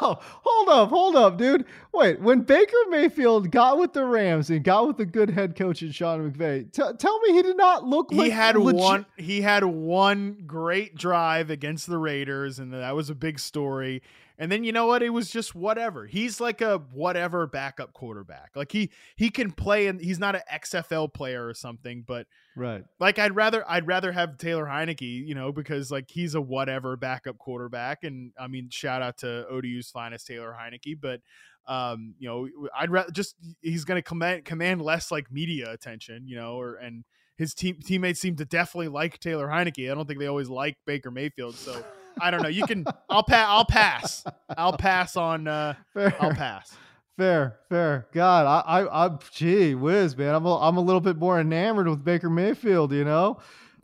No, 0.00 0.18
hold 0.20 0.68
up, 0.68 0.88
hold 0.90 1.16
up, 1.16 1.36
dude. 1.38 1.64
Wait, 1.92 2.20
when 2.20 2.42
Baker 2.42 2.76
Mayfield 2.90 3.50
got 3.50 3.78
with 3.78 3.92
the 3.92 4.04
Rams 4.04 4.50
and 4.50 4.62
got 4.62 4.86
with 4.86 4.96
the 4.96 5.06
good 5.06 5.30
head 5.30 5.56
coach 5.56 5.82
in 5.82 5.90
Sean 5.90 6.30
McVay, 6.30 6.70
t- 6.72 6.82
tell 6.98 7.18
me 7.20 7.32
he 7.32 7.42
did 7.42 7.56
not 7.56 7.84
look. 7.84 8.10
He 8.10 8.18
like 8.18 8.32
had 8.32 8.56
legit- 8.56 8.80
one. 8.80 9.06
He 9.16 9.40
had 9.40 9.64
one 9.64 10.42
great 10.46 10.94
drive 10.94 11.50
against 11.50 11.86
the 11.86 11.98
Raiders, 11.98 12.58
and 12.58 12.72
that 12.72 12.94
was 12.94 13.10
a 13.10 13.14
big 13.14 13.38
story. 13.38 14.02
And 14.38 14.50
then 14.50 14.64
you 14.64 14.72
know 14.72 14.86
what? 14.86 15.02
It 15.02 15.10
was 15.10 15.30
just 15.30 15.54
whatever. 15.54 16.06
He's 16.06 16.40
like 16.40 16.62
a 16.62 16.78
whatever 16.94 17.46
backup 17.46 17.92
quarterback. 17.92 18.52
Like 18.54 18.72
he 18.72 18.90
he 19.14 19.28
can 19.28 19.50
play, 19.52 19.86
and 19.86 20.00
he's 20.00 20.18
not 20.18 20.34
an 20.34 20.40
XFL 20.50 21.12
player 21.12 21.46
or 21.46 21.52
something, 21.52 22.04
but 22.06 22.26
Right. 22.56 22.82
like 22.98 23.18
I'd 23.18 23.36
rather 23.36 23.68
I'd 23.70 23.86
rather 23.86 24.12
have 24.12 24.38
Taylor 24.38 24.64
Heinicke, 24.64 25.26
you 25.26 25.34
know, 25.34 25.52
because 25.52 25.90
like 25.90 26.10
he's 26.10 26.34
a 26.34 26.40
whatever 26.40 26.96
backup 26.96 27.36
quarterback, 27.36 28.02
and 28.02 28.32
I 28.40 28.46
mean, 28.46 28.70
shout 28.70 29.02
out 29.02 29.18
to 29.18 29.46
ODU's 29.78 29.90
finest 29.90 30.26
Taylor 30.26 30.56
Heinicke, 30.58 30.98
but 31.00 31.20
um, 31.66 32.14
you 32.18 32.28
know, 32.28 32.48
I'd 32.78 32.90
rather 32.90 33.10
just 33.10 33.36
he's 33.60 33.84
going 33.84 33.98
to 33.98 34.02
command 34.02 34.44
command 34.44 34.82
less 34.82 35.10
like 35.10 35.30
media 35.30 35.70
attention, 35.70 36.26
you 36.26 36.36
know, 36.36 36.54
or 36.54 36.76
and 36.76 37.04
his 37.36 37.54
team 37.54 37.78
teammates 37.82 38.20
seem 38.20 38.36
to 38.36 38.44
definitely 38.44 38.88
like 38.88 39.18
Taylor 39.18 39.48
Heinicke. 39.48 39.90
I 39.90 39.94
don't 39.94 40.06
think 40.06 40.18
they 40.18 40.26
always 40.26 40.48
like 40.48 40.76
Baker 40.86 41.10
Mayfield, 41.10 41.54
so 41.54 41.84
I 42.20 42.30
don't 42.30 42.42
know. 42.42 42.48
You 42.48 42.66
can 42.66 42.84
I'll 43.08 43.22
pass 43.22 43.46
I'll 43.48 43.64
pass 43.64 44.24
I'll 44.56 44.76
pass 44.76 45.16
on 45.16 45.46
uh 45.48 45.74
Fair. 45.94 46.14
I'll 46.20 46.34
pass. 46.34 46.76
Fair, 47.16 47.58
fair. 47.68 48.06
God, 48.12 48.46
I, 48.46 48.80
I, 48.80 49.06
I, 49.06 49.18
gee 49.30 49.74
whiz, 49.74 50.16
man. 50.16 50.34
I'm, 50.34 50.46
a, 50.46 50.58
I'm 50.58 50.78
a 50.78 50.80
little 50.80 51.02
bit 51.02 51.18
more 51.18 51.38
enamored 51.38 51.86
with 51.86 52.02
Baker 52.02 52.30
Mayfield, 52.30 52.92
you 52.92 53.04
know, 53.04 53.40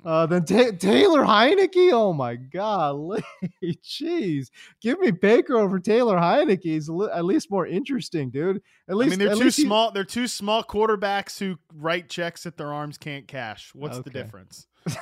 uh, 0.07 0.25
than 0.25 0.45
Ta- 0.45 0.71
Taylor 0.79 1.23
Heinicke. 1.23 1.93
Oh 1.93 2.13
my 2.13 2.37
God, 2.37 3.23
jeez, 3.63 4.51
give 4.81 5.01
me 5.01 5.11
Baker 5.11 5.57
over 5.57 5.81
Taylor 5.81 6.17
Heinicke. 6.17 6.63
He's 6.63 6.89
li- 6.89 7.11
at 7.13 7.25
least 7.25 7.51
more 7.51 7.67
interesting, 7.67 8.31
dude. 8.31 8.63
At 8.89 8.97
least, 8.97 9.15
I 9.15 9.17
mean, 9.17 9.27
they're 9.27 9.37
too 9.37 9.45
he- 9.45 9.51
small. 9.51 9.91
They're 9.91 10.05
two 10.05 10.29
small 10.29 10.63
quarterbacks 10.63 11.39
who 11.39 11.59
write 11.75 12.09
checks 12.09 12.45
that 12.45 12.57
their 12.57 12.73
arms 12.73 12.97
can't 12.97 13.27
cash. 13.27 13.73
What's 13.75 13.99
the 13.99 14.11
difference? 14.11 14.67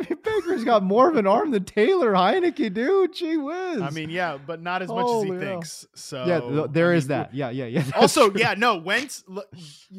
I 0.00 0.06
mean, 0.10 0.18
Baker's 0.22 0.64
got 0.64 0.82
more 0.82 1.08
of 1.10 1.16
an 1.16 1.26
arm 1.26 1.50
than 1.50 1.64
Taylor 1.64 2.12
Heinicke, 2.12 2.72
dude. 2.72 3.14
Gee 3.14 3.36
whiz. 3.36 3.80
I 3.80 3.90
mean, 3.90 4.10
yeah, 4.10 4.36
but 4.36 4.60
not 4.62 4.82
as 4.82 4.88
much 4.88 5.06
as 5.06 5.22
he 5.22 5.28
hell. 5.30 5.38
thinks. 5.38 5.86
So 5.94 6.24
yeah, 6.26 6.40
th- 6.40 6.70
there 6.72 6.92
I 6.92 6.96
is 6.96 7.06
that. 7.08 7.34
Yeah, 7.34 7.50
yeah, 7.50 7.66
yeah. 7.66 7.84
Also, 7.94 8.30
true. 8.30 8.40
yeah, 8.40 8.54
no, 8.56 8.76
Wentz. 8.76 9.24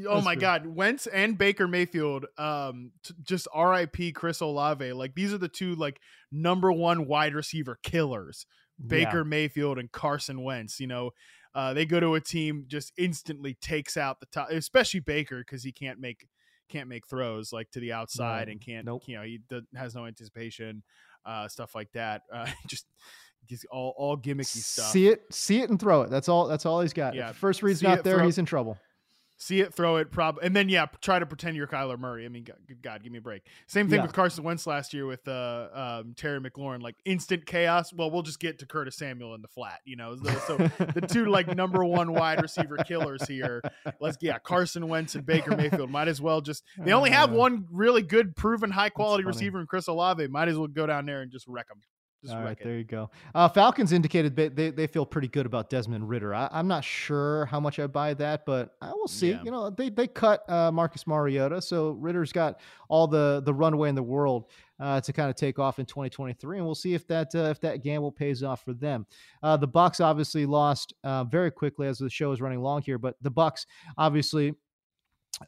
Oh 0.05 0.15
That's 0.15 0.25
my 0.25 0.35
true. 0.35 0.41
God, 0.41 0.67
Wentz 0.67 1.07
and 1.07 1.37
Baker 1.37 1.67
Mayfield. 1.67 2.25
Um, 2.37 2.91
t- 3.03 3.13
just 3.23 3.47
R.I.P. 3.53 4.11
Chris 4.11 4.41
Olave. 4.41 4.93
Like 4.93 5.15
these 5.15 5.33
are 5.33 5.37
the 5.37 5.47
two 5.47 5.75
like 5.75 5.99
number 6.31 6.71
one 6.71 7.07
wide 7.07 7.33
receiver 7.33 7.79
killers. 7.81 8.45
Baker 8.85 9.25
Mayfield 9.25 9.79
and 9.79 9.91
Carson 9.91 10.43
Wentz. 10.43 10.79
You 10.79 10.87
know, 10.87 11.11
uh, 11.55 11.73
they 11.73 11.85
go 11.85 11.99
to 11.99 12.13
a 12.13 12.21
team 12.21 12.65
just 12.67 12.91
instantly 12.97 13.55
takes 13.55 13.97
out 13.97 14.19
the 14.19 14.27
top, 14.27 14.49
especially 14.51 14.99
Baker 14.99 15.39
because 15.39 15.63
he 15.63 15.71
can't 15.71 15.99
make 15.99 16.27
can't 16.69 16.89
make 16.89 17.07
throws 17.07 17.51
like 17.53 17.69
to 17.71 17.79
the 17.79 17.93
outside 17.93 18.47
No. 18.47 18.51
and 18.53 18.61
can't. 18.61 18.85
Nope. 18.85 19.03
You 19.05 19.17
know, 19.17 19.23
he 19.23 19.39
does, 19.49 19.63
has 19.75 19.95
no 19.95 20.05
anticipation, 20.05 20.83
uh, 21.25 21.47
stuff 21.47 21.75
like 21.75 21.91
that. 21.93 22.21
Uh, 22.31 22.47
just 22.67 22.85
just 23.47 23.65
all 23.71 23.93
all 23.97 24.17
gimmicky 24.17 24.57
stuff. 24.57 24.91
See 24.91 25.07
it, 25.07 25.23
see 25.31 25.61
it, 25.61 25.69
and 25.69 25.79
throw 25.79 26.01
it. 26.01 26.09
That's 26.09 26.27
all. 26.29 26.47
That's 26.47 26.65
all 26.65 26.81
he's 26.81 26.93
got. 26.93 27.15
Yeah, 27.15 27.31
first 27.31 27.63
read's 27.63 27.79
see 27.79 27.87
not 27.87 27.99
it, 27.99 28.03
there, 28.03 28.17
throw- 28.17 28.25
he's 28.25 28.37
in 28.37 28.45
trouble. 28.45 28.77
See 29.37 29.61
it, 29.61 29.73
throw 29.73 29.97
it, 29.97 30.11
prob, 30.11 30.39
and 30.41 30.55
then 30.55 30.67
yeah, 30.67 30.87
try 31.01 31.19
to 31.19 31.25
pretend 31.25 31.55
you're 31.55 31.67
Kyler 31.67 31.97
Murray. 31.97 32.25
I 32.25 32.29
mean, 32.29 32.43
God, 32.43 32.57
God, 32.81 33.03
give 33.03 33.11
me 33.11 33.19
a 33.19 33.21
break. 33.21 33.43
Same 33.67 33.87
thing 33.87 33.97
Yeah. 33.99 34.03
with 34.05 34.13
Carson 34.13 34.43
Wentz 34.43 34.65
last 34.65 34.93
year 34.93 35.05
with 35.05 35.27
uh, 35.27 35.67
um, 36.03 36.13
Terry 36.17 36.39
McLaurin, 36.41 36.81
like 36.81 36.95
instant 37.05 37.45
chaos. 37.45 37.93
Well, 37.93 38.09
we'll 38.09 38.23
just 38.23 38.39
get 38.39 38.59
to 38.59 38.65
Curtis 38.65 38.95
Samuel 38.95 39.35
in 39.35 39.41
the 39.41 39.47
flat, 39.47 39.79
you 39.85 39.95
know. 39.95 40.15
So, 40.15 40.39
so 40.47 40.57
the 40.95 41.07
two 41.07 41.25
like 41.25 41.55
number 41.55 41.85
one 41.85 42.13
wide 42.13 42.41
receiver 42.41 42.77
killers 42.77 43.27
here. 43.27 43.61
Let's 43.99 44.17
yeah, 44.21 44.39
Carson 44.39 44.87
Wentz 44.87 45.15
and 45.15 45.25
Baker 45.25 45.55
Mayfield 45.55 45.89
might 45.91 46.07
as 46.07 46.19
well 46.21 46.41
just. 46.41 46.63
They 46.77 46.91
only 46.93 47.11
have 47.11 47.31
Uh, 47.31 47.37
one 47.37 47.67
really 47.71 48.01
good, 48.01 48.35
proven, 48.35 48.71
high 48.71 48.89
quality 48.89 49.23
receiver 49.23 49.59
in 49.59 49.67
Chris 49.67 49.87
Olave. 49.87 50.27
Might 50.27 50.47
as 50.47 50.57
well 50.57 50.67
go 50.67 50.87
down 50.87 51.05
there 51.05 51.21
and 51.21 51.31
just 51.31 51.47
wreck 51.47 51.67
them. 51.67 51.81
Just 52.23 52.33
All 52.33 52.41
right, 52.41 52.57
there 52.61 52.77
you 52.77 52.83
go. 52.83 53.11
Uh, 53.35 53.47
Falcons 53.47 53.91
indicated 53.91 54.35
they, 54.35 54.47
they, 54.47 54.71
they 54.71 54.87
feel 54.87 55.05
pretty 55.05 55.27
good 55.27 55.45
about 55.45 55.69
Desmond 55.69 56.09
Ridder. 56.09 56.33
I, 56.33 56.49
I'm 56.51 56.67
not 56.67 56.83
sure 56.83 57.45
how 57.45 57.59
much 57.59 57.77
I 57.77 57.85
buy 57.85 58.15
that, 58.15 58.43
but 58.43 58.75
I 58.81 58.91
will 58.91 59.07
see. 59.07 59.29
Yeah. 59.29 59.43
You 59.43 59.51
know, 59.51 59.69
they 59.69 59.89
they 59.89 60.07
cut 60.07 60.49
uh, 60.49 60.71
Marcus 60.71 61.05
Mariota, 61.05 61.61
so 61.61 61.91
Ridder's 61.91 62.31
got 62.31 62.59
all 62.89 63.07
the 63.07 63.43
the 63.45 63.53
runway 63.53 63.89
in 63.89 63.95
the 63.95 64.01
world 64.01 64.45
uh, 64.79 64.99
to 65.01 65.13
kind 65.13 65.29
of 65.29 65.35
take 65.35 65.59
off 65.59 65.77
in 65.77 65.85
2023, 65.85 66.57
and 66.57 66.65
we'll 66.65 66.73
see 66.73 66.95
if 66.95 67.07
that 67.07 67.33
uh, 67.35 67.49
if 67.49 67.59
that 67.61 67.83
gamble 67.83 68.11
pays 68.11 68.41
off 68.41 68.63
for 68.63 68.73
them. 68.73 69.05
Uh, 69.43 69.55
the 69.55 69.67
Bucks 69.67 69.99
obviously 69.99 70.47
lost 70.47 70.95
uh, 71.03 71.23
very 71.23 71.51
quickly 71.51 71.87
as 71.87 71.99
the 71.99 72.09
show 72.09 72.31
is 72.31 72.41
running 72.41 72.61
long 72.61 72.81
here, 72.81 72.97
but 72.97 73.15
the 73.21 73.31
Bucks 73.31 73.67
obviously 73.95 74.53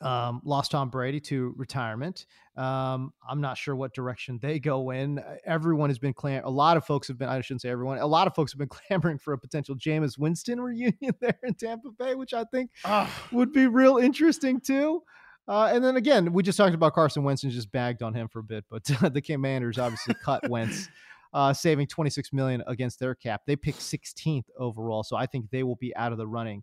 um, 0.02 0.42
lost 0.44 0.72
Tom 0.72 0.90
Brady 0.90 1.20
to 1.22 1.54
retirement. 1.58 2.26
Um, 2.56 3.12
I'm 3.28 3.42
not 3.42 3.58
sure 3.58 3.76
what 3.76 3.94
direction 3.94 4.38
they 4.42 4.60
go 4.60 4.92
in. 4.92 5.20
Uh, 5.20 5.36
Everyone 5.46 5.90
has 5.90 5.98
been 5.98 6.14
clam. 6.14 6.44
A 6.46 6.50
lot 6.50 6.78
of 6.78 6.86
folks 6.86 7.08
have 7.08 7.18
been. 7.18 7.30
I 7.30 7.42
shouldn't 7.42 7.62
say 7.62 7.70
everyone. 7.70 7.98
A 7.98 8.06
lot 8.06 8.28
of 8.28 8.36
folks 8.36 8.52
have 8.52 8.60
been 8.60 8.68
clamoring 8.88 9.18
for 9.18 9.34
a 9.34 9.38
potential 9.38 9.76
Jameis 9.76 10.18
Winston 10.18 10.62
reunion 10.62 11.16
there 11.22 11.40
in 11.44 11.54
Tampa 11.56 11.90
Bay, 11.98 12.16
which 12.16 12.34
I 12.34 12.44
think 12.46 12.70
Ah, 12.86 13.12
would 13.32 13.52
be 13.52 13.68
real 13.68 13.98
interesting 13.98 14.60
too. 14.60 15.02
Uh, 15.48 15.72
and 15.74 15.84
then 15.84 15.96
again, 15.96 16.32
we 16.32 16.44
just 16.44 16.58
talked 16.58 16.76
about 16.76 16.94
Carson 16.94 17.24
Wentz 17.24 17.44
and 17.44 17.52
just 17.52 17.72
bagged 17.72 18.04
on 18.04 18.14
him 18.14 18.28
for 18.28 18.40
a 18.40 18.44
bit, 18.44 18.66
but 18.70 18.84
the 19.14 19.22
Commanders 19.22 19.80
obviously 19.80 20.14
cut 20.24 20.48
Wentz, 20.48 20.88
uh, 21.34 21.52
saving 21.54 21.88
26 21.88 22.32
million 22.34 22.62
against 22.68 23.00
their 23.00 23.16
cap. 23.16 23.42
They 23.48 23.56
picked 23.56 23.80
16th 23.80 24.44
overall, 24.60 25.02
so 25.02 25.16
I 25.16 25.26
think 25.26 25.50
they 25.50 25.64
will 25.64 25.78
be 25.78 25.96
out 25.96 26.12
of 26.12 26.20
the 26.20 26.28
running 26.28 26.62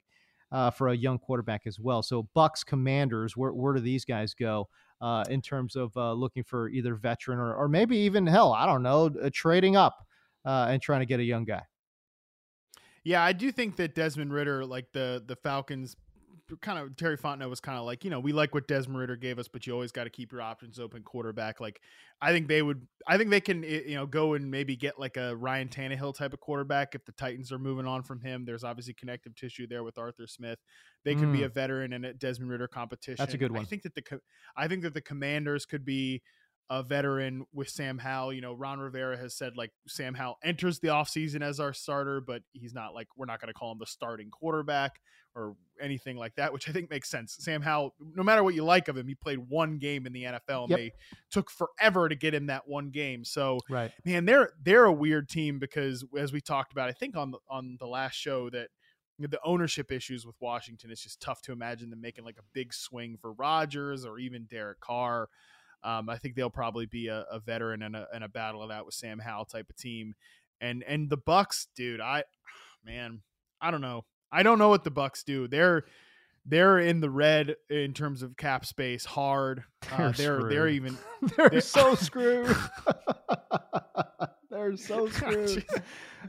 uh, 0.52 0.70
for 0.70 0.88
a 0.88 0.96
young 0.96 1.18
quarterback 1.18 1.62
as 1.66 1.78
well. 1.80 2.02
So 2.02 2.28
Bucks, 2.34 2.64
Commanders, 2.64 3.36
where 3.36 3.52
where 3.52 3.74
do 3.74 3.80
these 3.80 4.04
guys 4.04 4.34
go 4.34 4.68
uh, 5.00 5.24
in 5.28 5.42
terms 5.42 5.76
of 5.76 5.96
uh, 5.96 6.12
looking 6.12 6.44
for 6.44 6.68
either 6.68 6.94
veteran 6.94 7.38
or 7.38 7.54
or 7.54 7.68
maybe 7.68 7.96
even 7.98 8.26
hell, 8.26 8.52
I 8.52 8.66
don't 8.66 8.82
know, 8.82 9.10
uh, 9.22 9.30
trading 9.32 9.76
up 9.76 10.06
uh, 10.44 10.68
and 10.70 10.80
trying 10.80 11.00
to 11.00 11.06
get 11.06 11.20
a 11.20 11.24
young 11.24 11.44
guy. 11.44 11.62
Yeah, 13.04 13.22
I 13.22 13.32
do 13.32 13.52
think 13.52 13.76
that 13.76 13.94
Desmond 13.94 14.32
Ridder, 14.32 14.64
like 14.64 14.92
the 14.92 15.22
the 15.24 15.36
Falcons, 15.36 15.96
kind 16.60 16.78
of 16.78 16.96
Terry 16.96 17.18
Fontenot 17.18 17.50
was 17.50 17.60
kind 17.60 17.78
of 17.78 17.84
like, 17.84 18.04
you 18.04 18.10
know, 18.10 18.20
we 18.20 18.32
like 18.32 18.54
what 18.54 18.68
Desmond 18.68 18.98
Ridder 18.98 19.16
gave 19.16 19.38
us, 19.38 19.48
but 19.48 19.66
you 19.66 19.72
always 19.72 19.92
got 19.92 20.04
to 20.04 20.10
keep 20.10 20.32
your 20.32 20.42
options 20.42 20.78
open. 20.78 21.02
Quarterback, 21.02 21.60
like 21.60 21.80
I 22.20 22.32
think 22.32 22.48
they 22.48 22.62
would, 22.62 22.86
I 23.06 23.18
think 23.18 23.30
they 23.30 23.40
can, 23.40 23.62
you 23.62 23.94
know, 23.94 24.06
go 24.06 24.34
and 24.34 24.50
maybe 24.50 24.76
get 24.76 24.98
like 24.98 25.16
a 25.16 25.34
Ryan 25.36 25.68
Tannehill 25.68 26.14
type 26.14 26.32
of 26.32 26.40
quarterback 26.40 26.94
if 26.94 27.04
the 27.04 27.12
Titans 27.12 27.50
are 27.52 27.58
moving 27.58 27.86
on 27.86 28.02
from 28.02 28.20
him. 28.20 28.44
There's 28.44 28.64
obviously 28.64 28.94
connective 28.94 29.34
tissue 29.34 29.66
there 29.66 29.82
with 29.82 29.98
Arthur 29.98 30.26
Smith. 30.26 30.58
They 31.04 31.14
could 31.14 31.32
be 31.32 31.40
Mm. 31.40 31.44
a 31.46 31.48
veteran 31.48 31.92
and 31.92 32.04
a 32.06 32.14
Desmond 32.14 32.50
Ridder 32.50 32.68
competition. 32.68 33.16
That's 33.18 33.34
a 33.34 33.38
good 33.38 33.52
one. 33.52 33.62
I 33.62 33.64
think 33.64 33.82
that 33.82 33.94
the, 33.94 34.20
I 34.56 34.68
think 34.68 34.82
that 34.82 34.94
the 34.94 35.02
Commanders 35.02 35.66
could 35.66 35.84
be 35.84 36.22
a 36.68 36.82
veteran 36.82 37.46
with 37.52 37.68
Sam 37.68 37.99
Howell. 37.99 38.32
You 38.32 38.40
know, 38.40 38.52
Ron 38.52 38.78
Rivera 38.80 39.16
has 39.16 39.35
said 39.35 39.56
like 39.56 39.70
Sam 39.87 40.14
Howell 40.14 40.38
enters 40.42 40.80
the 40.80 40.88
offseason 40.88 41.42
as 41.42 41.61
our 41.61 41.73
starter, 41.73 42.20
but 42.20 42.42
he's 42.52 42.75
not 42.75 42.94
like 42.94 43.08
we're 43.16 43.26
not 43.26 43.40
going 43.40 43.49
to 43.52 43.54
call 43.58 43.73
him 43.73 43.78
the 43.78 43.87
starting 43.87 44.30
quarterback 44.30 45.00
or 45.35 45.54
anything 45.80 46.16
like 46.16 46.35
that, 46.37 46.52
which 46.52 46.66
I 46.68 46.73
think 46.73 46.88
makes 46.90 47.11
sense. 47.11 47.37
Sam 47.38 47.61
Howell, 47.61 47.94
no 48.00 48.23
matter 48.23 48.42
what 48.42 48.54
you 48.54 48.64
like 48.64 48.88
of 48.88 48.96
him, 48.96 49.06
he 49.06 49.14
played 49.14 49.38
one 49.38 49.76
game 49.78 50.06
in 50.06 50.12
the 50.14 50.25
NFL 50.25 50.62
and 50.62 50.70
Yep. 50.70 50.78
they 50.78 50.92
took 51.30 51.50
forever 51.50 52.08
to 52.08 52.14
get 52.16 52.32
him 52.35 52.46
that 52.46 52.66
one 52.66 52.88
game. 52.90 53.23
So 53.25 53.61
Right. 53.68 53.92
man, 54.04 54.25
they're 54.25 54.52
they're 54.62 54.87
a 54.87 54.92
weird 54.92 55.28
team 55.28 55.58
because 55.58 56.04
as 56.18 56.32
we 56.32 56.40
talked 56.40 56.73
about, 56.73 56.88
I 56.88 56.92
think 56.92 57.16
on 57.16 57.30
the 57.32 57.38
on 57.49 57.76
the 57.78 57.87
last 57.87 58.14
show 58.14 58.49
that 58.50 58.70
the 59.18 59.38
ownership 59.44 59.92
issues 59.92 60.26
with 60.26 60.37
Washington, 60.40 60.90
it's 60.90 61.02
just 61.02 61.20
tough 61.20 61.40
to 61.42 61.52
imagine 61.52 61.90
them 61.90 62.00
making 62.00 62.25
like 62.25 62.38
a 62.38 62.44
big 62.52 62.75
swing 62.75 63.16
for 63.20 63.32
Rodgers 63.32 64.04
or 64.04 64.18
even 64.18 64.44
Derek 64.44 64.80
Carr. 64.80 65.28
Um, 65.86 66.10
I 66.10 66.18
think 66.18 66.34
they'll 66.34 66.50
probably 66.50 66.86
be 66.86 67.06
a, 67.06 67.24
a 67.30 67.38
veteran 67.38 67.82
and 67.82 67.94
a, 67.94 68.06
and 68.12 68.24
a 68.24 68.28
battle 68.28 68.62
it 68.64 68.72
out 68.72 68.86
with 68.86 68.94
Sam 68.94 69.18
Howell 69.20 69.44
type 69.44 69.70
of 69.70 69.76
team. 69.76 70.14
And 70.60 70.82
and 70.82 71.08
the 71.08 71.16
Bucks, 71.16 71.68
dude, 71.76 72.00
I 72.00 72.24
man, 72.84 73.20
I 73.60 73.70
don't 73.70 73.80
know. 73.80 74.04
I 74.32 74.42
don't 74.42 74.58
know 74.58 74.68
what 74.68 74.82
the 74.84 74.90
Bucks 74.90 75.22
do. 75.22 75.46
They're 75.48 75.84
they're 76.44 76.78
in 76.78 77.00
the 77.00 77.10
red 77.10 77.56
in 77.70 77.92
terms 77.92 78.22
of 78.22 78.36
cap 78.36 78.66
space, 78.66 79.04
hard. 79.04 79.62
Uh, 79.92 80.10
They're 80.10 80.40
they're 80.40 80.48
they're 80.48 80.68
even 80.68 80.98
They're 81.36 81.48
They- 81.48 81.60
so 81.60 81.94
screwed. 81.96 82.54
They're 84.50 84.76
so 84.76 85.08
screwed. 85.08 85.64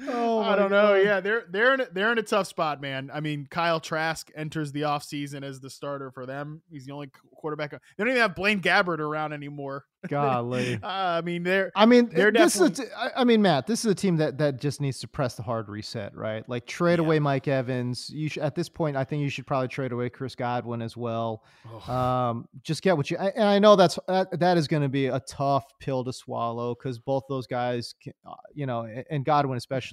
Oh, 0.09 0.39
I 0.39 0.55
don't 0.55 0.71
know. 0.71 0.93
God. 0.93 1.03
Yeah, 1.05 1.19
they're 1.19 1.43
they're 1.49 1.73
in 1.73 1.81
a, 1.81 1.87
they're 1.91 2.11
in 2.11 2.17
a 2.17 2.23
tough 2.23 2.47
spot, 2.47 2.81
man. 2.81 3.09
I 3.13 3.19
mean, 3.19 3.47
Kyle 3.49 3.79
Trask 3.79 4.29
enters 4.35 4.71
the 4.71 4.81
offseason 4.81 5.43
as 5.43 5.59
the 5.59 5.69
starter 5.69 6.11
for 6.11 6.25
them. 6.25 6.61
He's 6.69 6.85
the 6.85 6.93
only 6.93 7.09
quarterback. 7.35 7.71
They 7.71 7.77
don't 7.97 8.09
even 8.09 8.21
have 8.21 8.35
Blaine 8.35 8.61
Gabbert 8.61 8.99
around 8.99 9.33
anymore. 9.33 9.85
Golly. 10.07 10.75
Uh, 10.75 10.79
I 10.87 11.21
mean, 11.21 11.43
they're 11.43 11.71
I 11.75 11.85
mean, 11.85 12.09
They're 12.13 12.31
this 12.31 12.55
is 12.55 12.61
a 12.61 12.69
definitely- 12.69 12.85
t- 12.85 12.91
I 13.15 13.21
I 13.21 13.23
mean, 13.23 13.41
Matt, 13.41 13.67
this 13.67 13.83
is 13.83 13.91
a 13.91 13.95
team 13.95 14.17
that 14.17 14.37
that 14.37 14.59
just 14.61 14.79
needs 14.79 14.99
to 14.99 15.07
press 15.07 15.35
the 15.35 15.43
hard 15.43 15.69
reset, 15.69 16.15
right? 16.15 16.47
Like 16.47 16.65
trade 16.67 16.99
Yeah. 16.99 17.05
away 17.05 17.19
Mike 17.19 17.47
Evans. 17.47 18.09
You 18.09 18.29
should, 18.29 18.43
at 18.43 18.55
this 18.55 18.69
point, 18.69 18.95
I 18.95 19.03
think 19.03 19.21
you 19.21 19.29
should 19.29 19.45
probably 19.47 19.67
trade 19.67 19.91
away 19.91 20.09
Chris 20.09 20.35
Godwin 20.35 20.81
as 20.81 20.95
well. 20.95 21.43
Um, 21.87 22.47
just 22.63 22.81
get 22.81 22.95
what 22.95 23.09
you. 23.11 23.17
And 23.17 23.43
I 23.43 23.59
know 23.59 23.75
that's 23.75 23.97
that, 24.07 24.39
that 24.39 24.57
is 24.57 24.67
going 24.67 24.83
to 24.83 24.89
be 24.89 25.07
a 25.07 25.19
tough 25.21 25.65
pill 25.79 26.03
to 26.05 26.13
swallow 26.13 26.75
because 26.75 26.99
both 26.99 27.23
those 27.27 27.47
guys, 27.47 27.93
can, 28.01 28.13
uh, 28.25 28.33
you 28.53 28.65
know, 28.65 28.87
and 29.09 29.25
Godwin 29.25 29.57
especially. 29.57 29.86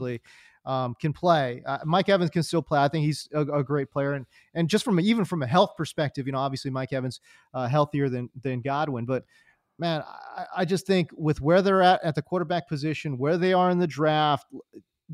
Um, 0.67 0.95
can 0.99 1.13
play. 1.13 1.63
Uh, 1.67 1.81
Mike 1.85 2.09
Evans 2.09 2.31
can 2.31 2.43
still 2.43 2.63
play. 2.63 2.81
I 2.81 2.89
think 2.89 3.05
he's 3.05 3.29
a, 3.35 3.43
a 3.43 3.63
great 3.63 3.91
player, 3.91 4.15
and 4.15 4.25
and 4.55 4.67
just 4.67 4.83
from 4.83 4.99
a, 4.99 5.03
even 5.03 5.27
from 5.27 5.43
a 5.43 5.47
health 5.47 5.75
perspective, 5.77 6.27
you 6.27 6.33
know, 6.33 6.39
obviously 6.39 6.71
Mike 6.71 6.95
Evans 6.95 7.21
uh, 7.53 7.69
healthier 7.69 8.09
than 8.09 8.31
than 8.43 8.63
Godwin, 8.63 9.05
but 9.05 9.25
man, 9.79 10.03
I, 10.07 10.47
I 10.59 10.65
just 10.65 10.87
think 10.87 11.11
with 11.15 11.41
where 11.41 11.63
they're 11.63 11.83
at 11.83 12.03
at 12.03 12.15
the 12.15 12.23
quarterback 12.23 12.69
position, 12.69 13.19
where 13.19 13.37
they 13.37 13.53
are 13.53 13.71
in 13.71 13.79
the 13.79 13.87
draft, 13.87 14.47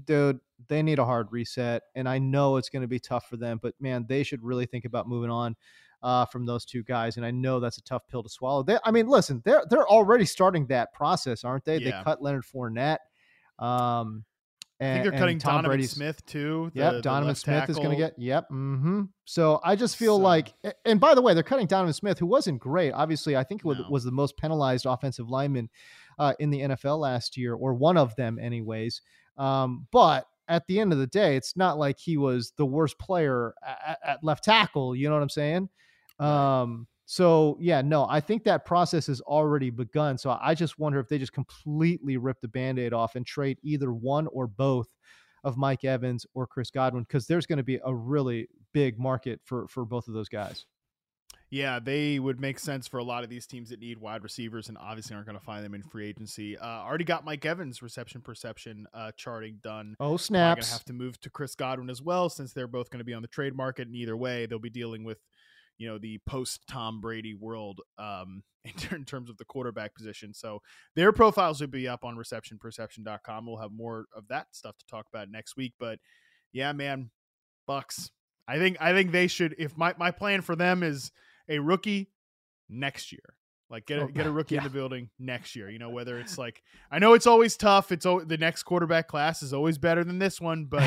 dude, 0.05 0.41
they 0.69 0.83
need 0.83 0.99
a 0.99 1.05
hard 1.05 1.29
reset. 1.31 1.83
And 1.95 2.09
I 2.09 2.19
know 2.19 2.57
it's 2.57 2.69
going 2.69 2.83
to 2.83 2.89
be 2.89 3.01
tough 3.01 3.29
for 3.29 3.37
them, 3.37 3.59
but 3.63 3.75
man, 3.81 4.07
they 4.09 4.23
should 4.23 4.43
really 4.43 4.67
think 4.67 4.85
about 4.85 5.09
moving 5.09 5.31
on 5.31 5.57
uh, 6.03 6.27
from 6.27 6.47
those 6.47 6.65
two 6.65 6.83
guys. 6.83 7.17
And 7.17 7.27
I 7.27 7.31
know 7.31 7.61
that's 7.61 7.79
a 7.79 7.83
tough 7.83 8.07
pill 8.09 8.23
to 8.23 8.29
swallow. 8.29 8.63
They, 8.63 8.79
I 8.85 8.91
mean, 8.91 9.09
listen, 9.09 9.43
they're 9.45 9.65
they're 9.69 9.89
already 9.89 10.25
starting 10.25 10.67
that 10.67 10.93
process, 10.93 11.45
aren't 11.45 11.65
they? 11.65 11.79
Yeah. 11.79 11.99
They 11.99 12.05
cut 12.05 12.23
Leonard 12.23 12.45
Fournette. 12.45 12.99
Um, 13.59 14.25
I 14.81 14.85
think 14.95 15.03
they're 15.03 15.19
cutting 15.19 15.39
Tom 15.39 15.57
Donovan 15.57 15.71
Brady's, 15.71 15.91
Smith 15.91 16.25
too. 16.27 16.71
the- 16.75 16.81
Yep, 16.81 17.03
Donovan 17.03 17.35
Smith 17.35 17.69
is 17.69 17.77
going 17.77 17.91
to 17.91 17.97
get. 17.97 18.15
Yep. 18.19 18.49
hmm 18.49 19.03
So 19.27 19.61
I 19.63 19.77
just 19.77 19.97
feel 19.97 20.17
So- 20.17 20.23
like, 20.23 20.55
and 20.85 20.99
by 20.99 21.15
the 21.15 21.21
way, 21.23 21.35
they're 21.35 21.43
cutting 21.43 21.67
Donovan 21.67 21.93
Smith, 21.93 22.19
who 22.19 22.27
wasn't 22.27 22.61
great. 22.61 22.93
Obviously, 22.93 23.37
I 23.37 23.45
think 23.45 23.65
was, 23.65 23.79
No. 23.79 23.87
was 23.91 24.05
the 24.05 24.11
most 24.13 24.37
penalized 24.37 24.87
offensive 24.87 25.29
lineman 25.29 25.69
uh, 26.19 26.35
in 26.39 26.51
the 26.51 26.61
NFL 26.61 26.99
last 26.99 27.37
year, 27.37 27.55
or 27.55 27.75
one 27.75 27.97
of 27.97 28.17
them, 28.17 28.39
anyways. 28.39 29.03
Um, 29.37 29.87
but 29.93 30.27
at 30.49 30.67
the 30.67 30.81
end 30.81 30.93
of 30.93 30.99
the 30.99 31.07
day, 31.07 31.37
it's 31.37 31.57
not 31.57 31.79
like 31.79 31.99
he 31.99 32.17
was 32.17 32.53
the 32.57 32.67
worst 32.67 32.99
player 32.99 33.55
at, 33.65 33.99
at 34.05 34.25
left 34.25 34.45
tackle. 34.45 34.97
You 34.97 35.09
know 35.09 35.15
what 35.15 35.23
I'm 35.23 35.29
saying? 35.29 35.69
Um, 36.19 36.87
so 37.11 37.57
yeah, 37.59 37.83
no, 37.83 38.07
I 38.09 38.21
think 38.21 38.45
that 38.45 38.64
process 38.64 39.09
has 39.09 39.21
already 39.23 39.69
begun. 39.69 40.17
So 40.17 40.38
I 40.40 40.55
just 40.55 40.79
wonder 40.79 41.00
if 41.00 41.09
they 41.09 41.19
just 41.19 41.33
completely 41.33 42.19
rip 42.19 42.40
the 42.40 42.47
band-aid 42.47 42.93
off 42.93 43.17
and 43.17 43.26
trade 43.26 43.59
either 43.64 43.93
one 43.93 44.29
or 44.29 44.47
both 44.47 44.87
of 45.43 45.57
Mike 45.57 45.85
Evans 45.85 46.25
or 46.35 46.47
Chris 46.47 46.71
Godwin 46.71 47.02
because 47.02 47.26
there's 47.26 47.47
going 47.47 47.57
to 47.57 47.64
be 47.64 47.81
a 47.85 47.93
really 47.93 48.47
big 48.73 48.97
market 48.97 49.40
for 49.45 49.67
for 49.67 49.85
both 49.85 50.07
of 50.07 50.14
those 50.14 50.29
guys. 50.29 50.67
Yeah, 51.50 51.81
they 51.81 52.21
would 52.21 52.40
make 52.40 52.61
sense 52.61 52.87
for 52.87 52.99
a 52.99 53.02
lot 53.02 53.25
of 53.25 53.29
these 53.29 53.45
teams 53.45 53.71
that 53.71 53.81
need 53.81 53.99
wide 53.99 54.23
receivers 54.23 54.69
and 54.69 54.79
obviously 54.79 55.17
aren't 55.17 55.26
going 55.26 55.37
to 55.37 55.45
find 55.45 55.64
them 55.64 55.75
in 55.75 55.83
free 55.83 56.09
agency. 56.09 56.57
Uh, 56.57 56.64
already 56.64 57.02
got 57.02 57.25
Mike 57.25 57.45
Evans 57.45 57.83
reception 57.83 58.21
perception 58.21 58.87
uh, 58.95 59.11
charting 59.17 59.59
done. 59.64 59.97
Oh 59.99 60.17
snaps! 60.17 60.69
gonna 60.69 60.75
have 60.75 60.85
to 60.85 60.93
move 60.93 61.21
to 61.23 61.31
Chris 61.31 61.57
Godwin 61.57 61.90
as 61.90 62.00
well, 62.00 62.29
since 62.29 62.52
they're 62.52 62.69
both 62.69 62.88
going 62.88 63.00
to 63.00 63.05
be 63.05 63.14
on 63.14 63.23
the 63.23 63.26
trade 63.26 63.57
market. 63.57 63.88
And 63.88 63.97
either 63.97 64.17
way, 64.17 64.47
they'll 64.47 64.61
be 64.61 64.71
dealing 64.71 65.02
with, 65.02 65.19
you 65.81 65.89
know, 65.89 65.99
the 65.99 66.21
post 66.27 66.61
Tom 66.69 67.01
Brady 67.01 67.33
world 67.33 67.81
um, 67.99 68.43
in, 68.65 68.73
ter- 68.75 68.97
in 68.97 69.05
terms 69.05 69.31
of 69.31 69.39
the 69.39 69.47
quarterback 69.47 69.95
position. 69.95 70.35
So 70.35 70.61
their 70.95 71.11
profiles 71.11 71.61
will 71.61 71.69
be 71.69 71.89
up 71.89 72.05
on 72.05 72.17
receptionperception.com. 72.17 73.47
We'll 73.47 73.57
have 73.57 73.73
more 73.73 74.05
of 74.15 74.29
that 74.29 74.49
stuff 74.53 74.77
to 74.77 74.87
talk 74.87 75.07
about 75.13 75.31
next 75.31 75.57
week. 75.57 75.73
But 75.81 75.99
yeah, 76.53 76.73
man, 76.73 77.11
Bucks. 77.67 78.11
I 78.47 78.59
think 78.59 78.77
I 78.81 78.93
think 78.93 79.13
they 79.13 79.27
should. 79.27 79.55
If 79.59 79.77
my 79.79 79.95
my 79.99 80.11
plan 80.11 80.43
for 80.43 80.55
them 80.55 80.83
is 80.83 81.13
a 81.49 81.61
rookie 81.61 82.11
next 82.69 83.13
year. 83.13 83.35
Like 83.71 83.87
get 83.87 84.00
a, 84.00 84.03
Oh, 84.03 84.07
get 84.09 84.27
a 84.27 84.33
rookie 84.33 84.57
in 84.57 84.65
the 84.65 84.71
building 84.71 85.11
next 85.21 85.55
year. 85.55 85.71
You 85.71 85.79
know 85.79 85.91
whether 85.91 86.19
it's 86.19 86.37
like 86.37 86.62
I 86.91 86.99
know 86.99 87.15
it's 87.15 87.27
always 87.29 87.57
tough. 87.57 87.93
It's 87.93 88.05
al- 88.05 88.25
the 88.25 88.37
next 88.37 88.65
quarterback 88.65 89.07
class 89.07 89.43
is 89.45 89.53
always 89.53 89.79
better 89.79 90.03
than 90.03 90.19
this 90.19 90.41
one, 90.41 90.65
but 90.65 90.83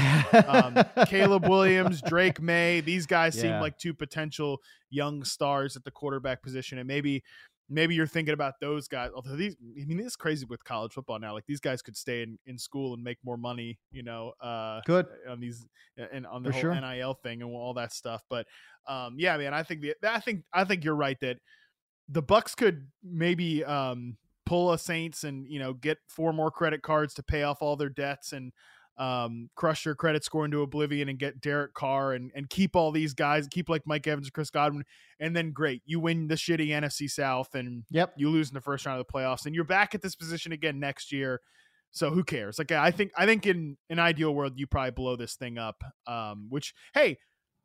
um, 0.49 0.77
Caleb 1.07 1.47
Williams, 1.47 2.01
Drake 2.01 2.41
Maye, 2.41 2.81
these 2.81 3.05
guys 3.05 3.39
seem 3.39 3.59
like 3.61 3.77
two 3.77 3.93
potential 3.93 4.59
young 4.89 5.23
stars 5.23 5.77
at 5.77 5.83
the 5.85 5.91
quarterback 5.91 6.43
position, 6.43 6.77
and 6.77 6.87
maybe 6.87 7.23
maybe 7.69 7.95
you're 7.95 8.05
thinking 8.05 8.33
about 8.33 8.55
those 8.59 8.89
guys. 8.89 9.09
Although 9.15 9.37
these, 9.37 9.55
I 9.81 9.85
mean, 9.85 10.01
it's 10.01 10.17
crazy 10.17 10.45
with 10.45 10.61
college 10.65 10.91
football 10.91 11.17
now. 11.19 11.33
Like 11.33 11.45
these 11.47 11.61
guys 11.61 11.81
could 11.81 11.95
stay 11.95 12.21
in, 12.21 12.37
in 12.45 12.57
school 12.57 12.93
and 12.93 13.01
make 13.01 13.17
more 13.23 13.37
money, 13.37 13.79
you 13.91 14.03
know, 14.03 14.33
uh, 14.41 14.81
Good. 14.85 15.07
on 15.29 15.39
these 15.39 15.65
and 16.11 16.27
on 16.27 16.43
the 16.43 16.49
For 16.49 16.53
whole 16.53 16.61
sure. 16.75 16.81
NIL 16.81 17.13
thing 17.23 17.41
and 17.41 17.49
all 17.49 17.73
that 17.75 17.93
stuff. 17.93 18.21
But 18.29 18.45
um, 18.87 19.15
yeah, 19.17 19.37
man, 19.37 19.53
I 19.53 19.63
think 19.63 19.79
the 19.81 19.95
I 20.03 20.19
think 20.19 20.43
I 20.51 20.65
think 20.65 20.83
you're 20.83 20.95
right 20.95 21.17
that 21.21 21.37
the 22.13 22.21
Bucks 22.21 22.55
could 22.55 22.87
maybe 23.03 23.65
um, 23.65 24.17
pull 24.45 24.71
a 24.71 24.77
Saints 24.77 25.23
and 25.23 25.47
you 25.47 25.59
know 25.59 25.73
get 25.73 25.97
four 26.07 26.31
more 26.31 26.51
credit 26.51 26.81
cards 26.81 27.13
to 27.15 27.23
pay 27.23 27.43
off 27.43 27.61
all 27.61 27.75
their 27.75 27.89
debts 27.89 28.33
and 28.33 28.51
um, 28.97 29.49
crush 29.55 29.85
your 29.85 29.95
credit 29.95 30.23
score 30.23 30.45
into 30.45 30.61
oblivion 30.61 31.09
and 31.09 31.17
get 31.17 31.41
Derek 31.41 31.73
Carr 31.73 32.13
and 32.13 32.31
and 32.35 32.49
keep 32.49 32.75
all 32.75 32.91
these 32.91 33.13
guys, 33.13 33.47
keep 33.47 33.67
like 33.67 33.81
Mike 33.85 34.05
Evans, 34.05 34.27
and 34.27 34.33
Chris 34.33 34.51
Godwin, 34.51 34.83
and 35.19 35.35
then 35.35 35.51
great, 35.51 35.81
you 35.85 35.99
win 35.99 36.27
the 36.27 36.35
shitty 36.35 36.67
NFC 36.67 37.09
South 37.09 37.55
and 37.55 37.83
Yep. 37.89 38.13
you 38.17 38.29
lose 38.29 38.49
in 38.49 38.53
the 38.53 38.61
first 38.61 38.85
round 38.85 38.99
of 38.99 39.07
the 39.07 39.11
playoffs, 39.11 39.45
and 39.45 39.55
you're 39.55 39.63
back 39.63 39.95
at 39.95 40.01
this 40.01 40.15
position 40.15 40.51
again 40.51 40.79
next 40.79 41.11
year. 41.11 41.41
So 41.89 42.09
who 42.09 42.23
cares? 42.23 42.59
Like 42.59 42.71
I 42.71 42.91
think 42.91 43.11
I 43.17 43.25
think 43.25 43.45
in 43.47 43.77
an 43.89 43.99
ideal 43.99 44.33
world 44.35 44.53
you 44.55 44.67
probably 44.67 44.91
blow 44.91 45.15
this 45.15 45.35
thing 45.35 45.57
up. 45.57 45.83
Um, 46.05 46.47
which 46.49 46.73
hey, 46.93 47.17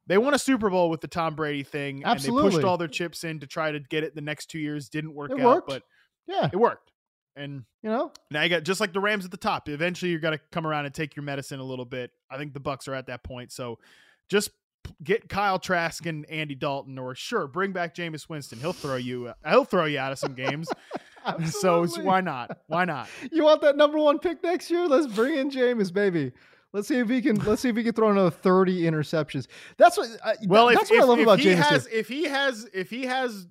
they 0.08 0.18
won 0.18 0.34
a 0.34 0.38
Super 0.38 0.68
Bowl 0.70 0.90
with 0.90 1.00
the 1.00 1.06
Tom 1.08 1.34
Brady 1.36 1.62
thing, 1.62 2.02
and 2.04 2.18
they 2.18 2.28
pushed 2.30 2.64
all 2.64 2.76
their 2.76 2.88
chips 2.88 3.22
in 3.24 3.38
to 3.40 3.46
try 3.46 3.70
to 3.70 3.78
get 3.78 4.02
it 4.02 4.14
the 4.16 4.20
next 4.20 4.46
two 4.46 4.58
years. 4.58 4.88
Didn't 4.88 5.14
work 5.14 5.30
It 5.30 5.38
out, 5.40 5.44
worked. 5.46 5.68
but 5.68 5.82
Yeah. 6.26 6.48
it 6.52 6.56
worked. 6.56 6.90
And 7.36 7.64
You 7.82 7.90
know. 7.90 8.12
now 8.32 8.42
you 8.42 8.48
got 8.48 8.64
just 8.64 8.80
like 8.80 8.92
the 8.92 8.98
Rams 9.00 9.24
at 9.24 9.30
the 9.30 9.36
top. 9.36 9.68
Eventually, 9.68 10.10
you're 10.10 10.18
gonna 10.20 10.40
come 10.50 10.66
around 10.66 10.86
and 10.86 10.94
take 10.94 11.14
your 11.14 11.22
medicine 11.22 11.60
a 11.60 11.64
little 11.64 11.84
bit. 11.84 12.10
I 12.28 12.36
think 12.36 12.52
the 12.52 12.58
Bucks 12.60 12.88
are 12.88 12.94
at 12.94 13.06
that 13.06 13.22
point. 13.22 13.52
So 13.52 13.78
just 14.28 14.50
get 15.04 15.28
Kyle 15.28 15.58
Trask 15.60 16.04
and 16.06 16.24
Andy 16.30 16.54
Dalton, 16.56 16.98
or 16.98 17.14
sure, 17.14 17.46
bring 17.46 17.72
back 17.72 17.94
Jameis 17.94 18.28
Winston. 18.28 18.58
He'll 18.58 18.72
throw 18.72 18.96
you. 18.96 19.28
Uh, 19.28 19.34
he'll 19.50 19.64
throw 19.64 19.84
you 19.84 19.98
out 20.00 20.10
of 20.10 20.18
some 20.18 20.34
games. 20.34 20.68
so 21.50 21.86
why 22.02 22.20
not? 22.22 22.58
Why 22.66 22.84
not? 22.84 23.08
You 23.32 23.44
want 23.44 23.60
that 23.60 23.76
number 23.76 23.98
one 23.98 24.18
pick 24.18 24.42
next 24.42 24.70
year? 24.70 24.86
Let's 24.88 25.06
bring 25.06 25.36
in 25.36 25.50
Jameis, 25.50 25.92
baby. 25.92 26.32
Let's 26.72 26.88
see 26.88 26.98
if 26.98 27.08
he 27.08 27.22
can. 27.22 27.36
Let's 27.36 27.62
see 27.62 27.70
if 27.70 27.76
he 27.76 27.82
can 27.82 27.94
throw 27.94 28.10
another 28.10 28.30
thirty 28.30 28.82
interceptions. 28.82 29.46
That's 29.78 29.96
what. 29.96 30.08
Uh, 30.22 30.32
Well, 30.46 30.68
th- 30.68 30.74
if, 30.74 30.80
that's 30.80 30.90
what 30.90 30.96
if, 30.98 31.02
I 31.02 31.06
love 31.06 31.18
about 31.18 31.38
he 31.40 31.48
has, 31.48 31.86
if 31.86 32.08
he 32.08 32.24
has, 32.24 32.68
if 32.74 32.90
he 32.90 33.06
has 33.06 33.46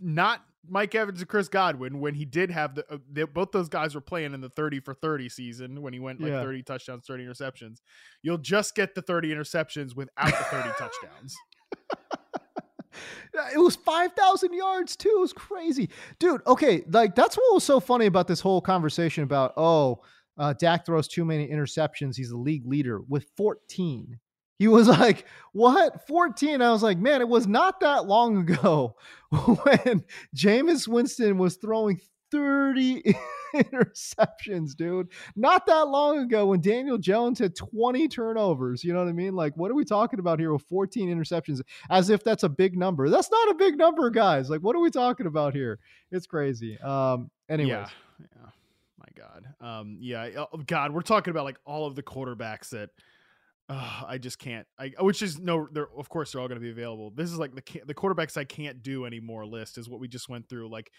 not 0.00 0.42
Mike 0.68 0.94
Evans 0.96 1.20
and 1.20 1.28
Chris 1.28 1.48
Godwin, 1.48 2.00
when 2.00 2.14
he 2.14 2.24
did 2.24 2.50
have 2.50 2.74
the, 2.74 2.84
uh, 2.92 2.98
they, 3.12 3.22
both 3.22 3.52
those 3.52 3.68
guys 3.68 3.94
were 3.94 4.00
playing 4.00 4.34
in 4.34 4.40
the 4.40 4.48
thirty 4.48 4.80
for 4.80 4.92
thirty 4.92 5.28
season 5.28 5.82
when 5.82 5.92
he 5.92 6.00
went 6.00 6.20
like 6.20 6.32
Yeah. 6.32 6.42
thirty 6.42 6.62
touchdowns, 6.64 7.06
thirty 7.06 7.24
interceptions. 7.24 7.78
You'll 8.22 8.38
just 8.38 8.74
get 8.74 8.96
the 8.96 9.02
thirty 9.02 9.32
interceptions 9.32 9.94
without 9.94 10.26
the 10.26 10.44
thirty 10.44 10.70
touchdowns. 10.78 11.36
It 13.54 13.58
was 13.58 13.76
5,000 13.76 14.54
yards 14.54 14.96
too. 14.96 15.12
It 15.14 15.20
was 15.20 15.32
crazy. 15.34 15.90
Dude, 16.18 16.40
okay. 16.46 16.82
Like, 16.88 17.14
that's 17.14 17.36
what 17.36 17.52
was 17.54 17.64
so 17.64 17.80
funny 17.80 18.06
about 18.06 18.26
this 18.28 18.40
whole 18.40 18.62
conversation 18.62 19.22
about, 19.24 19.52
oh, 19.58 20.00
uh, 20.38 20.52
Dak 20.54 20.86
throws 20.86 21.08
too 21.08 21.24
many 21.24 21.48
interceptions. 21.48 22.16
He's 22.16 22.30
the 22.30 22.36
league 22.36 22.66
leader 22.66 23.00
with 23.00 23.26
14. 23.36 24.18
He 24.58 24.68
was 24.68 24.88
like, 25.00 25.26
what? 25.52 26.06
14? 26.06 26.62
I 26.62 26.70
was 26.72 26.82
like, 26.82 26.98
man, 26.98 27.20
it 27.20 27.28
was 27.28 27.46
not 27.46 27.80
that 27.80 28.06
long 28.06 28.38
ago 28.38 28.96
when 29.30 30.04
Jameis 30.34 30.88
Winston 30.88 31.38
was 31.38 31.56
throwing 31.56 32.00
30 32.32 33.02
interceptions, 33.54 34.74
dude. 34.76 35.08
Not 35.34 35.66
that 35.66 35.88
long 35.88 36.18
ago 36.18 36.46
when 36.46 36.60
Daniel 36.60 36.98
Jones 36.98 37.38
had 37.38 37.54
20 37.54 38.08
turnovers. 38.08 38.82
You 38.84 38.92
know 38.92 39.00
what 39.00 39.08
I 39.08 39.12
mean? 39.12 39.34
Like, 39.34 39.56
what 39.56 39.70
are 39.70 39.74
we 39.74 39.84
talking 39.84 40.18
about 40.18 40.38
here 40.40 40.52
with 40.52 40.62
14 40.62 41.08
interceptions? 41.08 41.60
as 41.90 42.10
if 42.10 42.24
that's 42.24 42.42
a 42.42 42.48
big 42.48 42.76
number. 42.76 43.08
That's 43.08 43.30
not 43.30 43.50
a 43.50 43.54
big 43.54 43.76
number, 43.78 44.10
guys. 44.10 44.50
Like, 44.50 44.60
what 44.60 44.74
are 44.76 44.80
we 44.80 44.90
talking 44.90 45.26
about 45.26 45.54
here? 45.54 45.78
It's 46.10 46.26
crazy. 46.26 46.78
Um, 46.80 47.30
anyways, 47.48 47.70
Yeah. 47.70 47.88
yeah. 48.20 48.50
My 49.06 49.22
God. 49.22 49.46
Um, 49.60 49.98
yeah. 50.00 50.46
Oh, 50.52 50.58
God, 50.66 50.92
we're 50.92 51.02
talking 51.02 51.30
about 51.30 51.44
like 51.44 51.58
all 51.64 51.86
of 51.86 51.94
the 51.94 52.02
quarterbacks 52.02 52.70
that 52.70 52.90
uh, 53.68 54.02
I 54.06 54.18
just 54.18 54.38
can't. 54.38 54.66
I 54.78 54.92
which 55.00 55.22
is 55.22 55.38
no. 55.38 55.68
They're 55.70 55.88
of 55.96 56.08
course 56.08 56.32
they're 56.32 56.40
all 56.40 56.48
going 56.48 56.60
to 56.60 56.64
be 56.64 56.70
available. 56.70 57.10
This 57.10 57.30
is 57.30 57.38
like 57.38 57.54
the 57.54 57.80
the 57.84 57.94
quarterbacks 57.94 58.36
I 58.36 58.44
can't 58.44 58.82
do 58.82 59.06
anymore. 59.06 59.44
List 59.46 59.78
is 59.78 59.88
what 59.88 60.00
we 60.00 60.08
just 60.08 60.28
went 60.28 60.48
through. 60.48 60.70
Like 60.70 60.90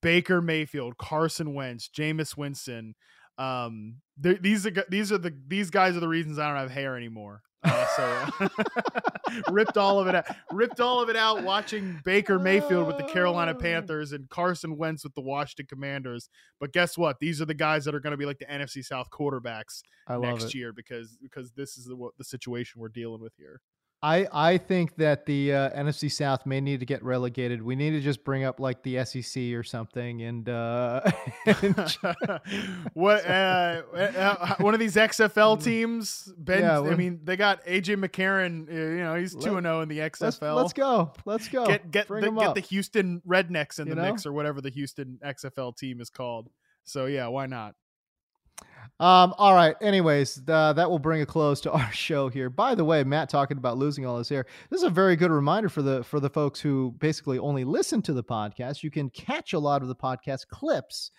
Baker 0.00 0.40
Mayfield, 0.40 0.96
Carson 0.98 1.54
Wentz, 1.54 1.88
Jameis 1.88 2.36
Winston, 2.36 2.94
Um, 3.38 3.96
these 4.18 4.66
are 4.66 4.72
these 4.88 5.12
are 5.12 5.18
the 5.18 5.34
these 5.46 5.70
guys 5.70 5.96
are 5.96 6.00
the 6.00 6.08
reasons 6.08 6.38
I 6.38 6.48
don't 6.48 6.56
have 6.56 6.70
hair 6.70 6.96
anymore. 6.96 7.42
Uh, 7.62 7.86
so 7.96 8.48
ripped 9.50 9.76
all 9.76 9.98
of 9.98 10.06
it 10.06 10.14
out. 10.14 10.24
Ripped 10.52 10.80
all 10.80 11.02
of 11.02 11.08
it 11.08 11.16
out 11.16 11.42
watching 11.42 12.00
Baker 12.04 12.38
Mayfield 12.38 12.86
with 12.86 12.96
the 12.96 13.04
Carolina 13.04 13.52
oh. 13.52 13.60
Panthers 13.60 14.12
and 14.12 14.28
Carson 14.30 14.76
Wentz 14.76 15.04
with 15.04 15.14
the 15.14 15.20
Washington 15.20 15.66
Commanders. 15.66 16.28
But 16.60 16.72
guess 16.72 16.96
what? 16.96 17.18
These 17.18 17.40
are 17.40 17.44
the 17.44 17.54
guys 17.54 17.84
that 17.84 17.94
are 17.94 18.00
going 18.00 18.12
to 18.12 18.16
be 18.16 18.26
like 18.26 18.38
the 18.38 18.46
NFC 18.46 18.84
South 18.84 19.08
quarterbacks 19.10 19.82
next 20.08 20.44
it. 20.44 20.54
year 20.54 20.72
because 20.72 21.18
because 21.20 21.52
this 21.52 21.76
is 21.76 21.86
the 21.86 22.10
the 22.18 22.24
situation 22.24 22.80
we're 22.80 22.88
dealing 22.88 23.20
with 23.20 23.34
here. 23.36 23.60
I 24.06 24.28
I 24.32 24.58
think 24.58 24.94
that 24.96 25.26
the 25.26 25.52
uh, 25.52 25.70
NFC 25.70 26.10
South 26.10 26.46
may 26.46 26.60
need 26.60 26.78
to 26.78 26.86
get 26.86 27.02
relegated. 27.02 27.60
We 27.60 27.74
need 27.74 27.90
to 27.90 28.00
just 28.00 28.22
bring 28.22 28.44
up 28.44 28.60
like 28.60 28.80
the 28.84 29.04
SEC 29.04 29.52
or 29.52 29.64
something, 29.64 30.22
and, 30.22 30.48
uh, 30.48 31.00
what 32.92 33.26
uh, 33.26 33.82
uh, 33.92 34.54
one 34.58 34.74
of 34.74 34.80
these 34.80 34.94
XFL 34.94 35.60
teams? 35.62 36.32
Ben, 36.38 36.60
yeah, 36.60 36.80
I 36.80 36.94
mean, 36.94 37.18
they 37.24 37.36
got 37.36 37.66
AJ 37.66 37.96
McCarron. 37.96 38.72
You 38.72 39.02
know, 39.02 39.16
he's 39.16 39.34
two 39.34 39.56
and 39.56 39.64
zero 39.64 39.78
oh 39.78 39.80
in 39.80 39.88
the 39.88 39.98
XFL. 39.98 40.20
Let's, 40.20 40.40
let's, 40.40 40.72
go. 40.72 41.12
Let's 41.24 41.48
go. 41.48 41.66
Get 41.66 41.90
get 41.90 42.06
the, 42.06 42.30
get 42.30 42.54
the 42.54 42.60
Houston 42.60 43.20
Rednecks 43.26 43.80
in 43.80 43.88
you 43.88 43.94
the 43.96 44.02
know? 44.02 44.12
mix 44.12 44.24
or 44.24 44.32
whatever 44.32 44.60
the 44.60 44.70
Houston 44.70 45.18
XFL 45.24 45.76
team 45.76 46.00
is 46.00 46.10
called. 46.10 46.48
So 46.84 47.06
yeah, 47.06 47.26
why 47.26 47.46
not? 47.46 47.74
Um, 48.98 49.34
all 49.36 49.54
right. 49.54 49.76
Anyways, 49.82 50.36
that 50.46 50.90
will 50.90 50.98
bring 50.98 51.20
a 51.20 51.26
close 51.26 51.60
to 51.62 51.72
our 51.72 51.92
show 51.92 52.28
here. 52.28 52.48
By 52.48 52.74
the 52.74 52.84
way, 52.84 53.04
Matt 53.04 53.28
talking 53.28 53.58
about 53.58 53.76
losing 53.76 54.06
all 54.06 54.18
his 54.18 54.28
hair. 54.28 54.46
This 54.70 54.78
is 54.78 54.86
a 54.86 54.90
very 54.90 55.16
good 55.16 55.30
reminder 55.30 55.68
for 55.68 55.82
the 55.82 56.02
for 56.04 56.20
the 56.20 56.30
folks 56.30 56.60
who 56.60 56.94
basically 56.98 57.38
only 57.38 57.64
listen 57.64 58.00
to 58.02 58.12
the 58.12 58.24
podcast. 58.24 58.82
You 58.82 58.90
can 58.90 59.10
catch 59.10 59.52
a 59.52 59.58
lot 59.58 59.82
of 59.82 59.88
the 59.88 59.96
podcast 59.96 60.48
clips 60.48 61.10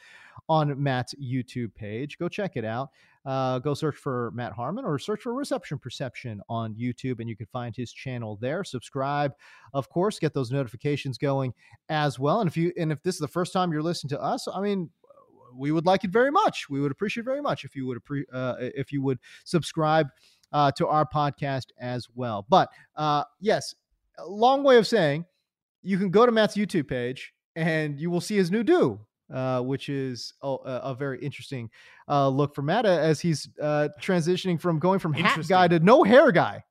on 0.49 0.81
Matt's 0.81 1.13
YouTube 1.21 1.75
page. 1.75 2.17
Go 2.17 2.27
check 2.27 2.55
it 2.55 2.65
out. 2.65 2.89
Uh, 3.25 3.59
go 3.59 3.73
search 3.73 3.97
for 3.97 4.31
Matt 4.33 4.53
Harmon 4.53 4.85
or 4.85 4.97
search 4.97 5.21
for 5.21 5.33
Reception 5.33 5.77
Perception 5.77 6.41
on 6.47 6.73
YouTube, 6.75 7.19
and 7.19 7.27
you 7.27 7.35
can 7.35 7.47
find 7.47 7.75
his 7.75 7.91
channel 7.91 8.37
there. 8.37 8.63
Subscribe, 8.63 9.33
of 9.73 9.89
course, 9.89 10.17
get 10.17 10.33
those 10.33 10.49
notifications 10.49 11.17
going 11.17 11.53
as 11.89 12.17
well. 12.17 12.39
And 12.39 12.47
if 12.47 12.55
you 12.55 12.71
and 12.77 12.89
if 12.89 13.03
this 13.03 13.15
is 13.15 13.19
the 13.19 13.27
first 13.27 13.51
time 13.51 13.73
you're 13.73 13.83
listening 13.83 14.09
to 14.11 14.21
us, 14.21 14.47
I 14.51 14.61
mean, 14.61 14.89
we 15.57 15.71
would 15.71 15.85
like 15.85 16.03
it 16.03 16.11
very 16.11 16.31
much. 16.31 16.69
We 16.69 16.79
would 16.79 16.91
appreciate 16.91 17.25
very 17.25 17.41
much 17.41 17.65
if 17.65 17.75
you 17.75 17.85
would 17.87 17.99
uh, 18.31 18.55
if 18.59 18.91
you 18.91 19.01
would 19.01 19.19
subscribe 19.43 20.07
uh, 20.51 20.71
to 20.73 20.87
our 20.87 21.05
podcast 21.05 21.67
as 21.79 22.07
well. 22.15 22.45
But 22.49 22.69
uh, 22.95 23.23
yes, 23.39 23.75
a 24.17 24.25
long 24.27 24.63
way 24.63 24.77
of 24.77 24.87
saying 24.87 25.25
you 25.81 25.97
can 25.97 26.09
go 26.09 26.25
to 26.25 26.31
Matt's 26.31 26.55
YouTube 26.55 26.87
page 26.87 27.33
and 27.55 27.99
you 27.99 28.09
will 28.09 28.21
see 28.21 28.35
his 28.35 28.51
new 28.51 28.63
do. 28.63 28.99
Uh, 29.29 29.59
which 29.59 29.89
is 29.89 30.33
a, 30.41 30.47
a 30.47 30.95
very 30.95 31.19
interesting 31.19 31.69
uh, 32.07 32.29
look 32.29 32.55
for 32.55 32.61
Matt 32.61 32.85
as 32.85 33.19
he's 33.19 33.49
uh, 33.61 33.89
transitioning 34.01 34.57
from 34.57 34.79
going 34.79 34.99
from 34.99 35.11
hat 35.11 35.45
guy 35.49 35.67
to 35.67 35.79
no 35.79 36.05
hair 36.05 36.31
guy. 36.31 36.63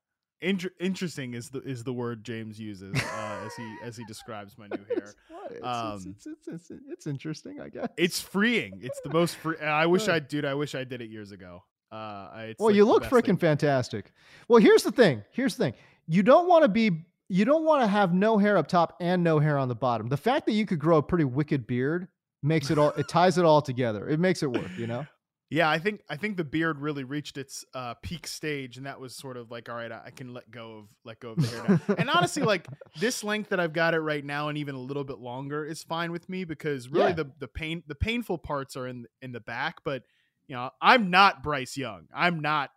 Inter- 0.43 0.71
interesting 0.79 1.33
is 1.33 1.49
the 1.49 1.61
is 1.63 1.83
the 1.83 1.93
word 1.93 2.23
James 2.23 2.61
uses 2.61 2.95
uh, 2.95 3.41
as 3.47 3.55
he 3.55 3.77
as 3.83 3.97
he 3.97 4.05
describes 4.05 4.59
my 4.59 4.67
new 4.67 4.85
hair. 4.85 5.15
It's, 5.51 5.65
um, 5.65 5.95
it's, 5.95 6.27
it's, 6.27 6.49
it's, 6.49 6.71
it's, 6.91 7.07
interesting, 7.07 7.61
I 7.61 7.69
guess. 7.69 7.89
It's 7.97 8.21
freeing. 8.21 8.81
It's 8.83 9.01
the 9.03 9.11
most 9.11 9.37
free. 9.37 9.59
I 9.59 9.87
wish 9.87 10.09
I 10.09 10.19
dude. 10.19 10.45
I 10.45 10.55
wish 10.55 10.75
I 10.75 10.85
did 10.85 11.01
it 11.01 11.09
years 11.09 11.33
ago. 11.33 11.63
Uh, 11.91 12.53
well, 12.59 12.69
like 12.69 12.75
you 12.75 12.85
look 12.85 13.05
freaking 13.05 13.39
fantastic. 13.41 14.13
Well, 14.49 14.61
here's 14.61 14.83
the 14.83 14.93
thing. 14.93 15.23
Here's 15.31 15.57
the 15.57 15.65
thing. 15.65 15.75
You 16.07 16.23
don't 16.23 16.49
want 16.49 16.65
to 16.65 16.69
be. 16.69 17.07
You 17.29 17.45
don't 17.45 17.65
want 17.65 17.83
to 17.83 17.87
have 17.87 18.13
no 18.13 18.39
hair 18.39 18.57
up 18.57 18.69
top 18.69 18.97
and 19.01 19.25
no 19.25 19.39
hair 19.39 19.57
on 19.57 19.69
the 19.69 19.75
bottom. 19.75 20.09
The 20.09 20.17
fact 20.17 20.47
that 20.47 20.53
you 20.53 20.67
could 20.67 20.79
grow 20.79 20.99
a 20.99 21.03
pretty 21.03 21.25
wicked 21.25 21.67
beard 21.67 22.09
makes 22.43 22.71
it 22.71 22.79
all. 22.79 22.91
it 22.91 23.09
ties 23.09 23.39
it 23.39 23.45
all 23.45 23.63
together. 23.63 24.09
It 24.09 24.21
makes 24.21 24.43
it 24.43 24.51
work. 24.51 24.71
You 24.77 24.87
know. 24.87 25.07
Yeah, 25.49 25.71
I 25.71 25.79
think 25.79 26.01
I 26.11 26.17
think 26.17 26.37
the 26.37 26.45
beard 26.45 26.81
really 26.81 27.05
reached 27.05 27.39
its 27.39 27.65
uh, 27.73 27.95
peak 28.03 28.27
stage, 28.27 28.79
and 28.79 28.87
that 28.87 28.99
was 28.99 29.15
sort 29.15 29.37
of 29.37 29.49
like, 29.49 29.69
all 29.69 29.77
right, 29.77 29.93
I, 29.93 30.11
can 30.11 30.35
let 30.35 30.51
go 30.51 30.79
of 30.79 30.85
let 31.05 31.21
go 31.21 31.31
of 31.31 31.37
the 31.37 31.47
hair 31.47 31.69
now. 31.69 31.95
and 31.99 32.11
honestly, 32.11 32.43
like 32.43 32.67
this 32.99 33.23
length 33.23 33.51
that 33.51 33.61
I've 33.61 33.73
got 33.73 33.95
it 33.95 34.01
right 34.01 34.25
now, 34.25 34.49
and 34.49 34.59
even 34.59 34.75
a 34.75 34.81
little 34.81 35.05
bit 35.05 35.19
longer, 35.19 35.65
is 35.65 35.85
fine 35.85 36.11
with 36.11 36.29
me 36.29 36.45
because 36.45 36.89
really 36.89 37.11
yeah. 37.11 37.15
the 37.15 37.31
the 37.39 37.49
pain 37.49 37.85
the 37.87 37.95
painful 37.95 38.39
parts 38.39 38.77
are 38.77 38.89
in 38.89 39.07
in 39.23 39.31
the 39.31 39.39
back. 39.39 39.77
But 39.85 40.03
you 40.49 40.57
know, 40.57 40.71
I'm 40.83 41.11
not 41.11 41.45
Bryce 41.45 41.77
Young. 41.77 42.09
I'm 42.13 42.41
not 42.41 42.71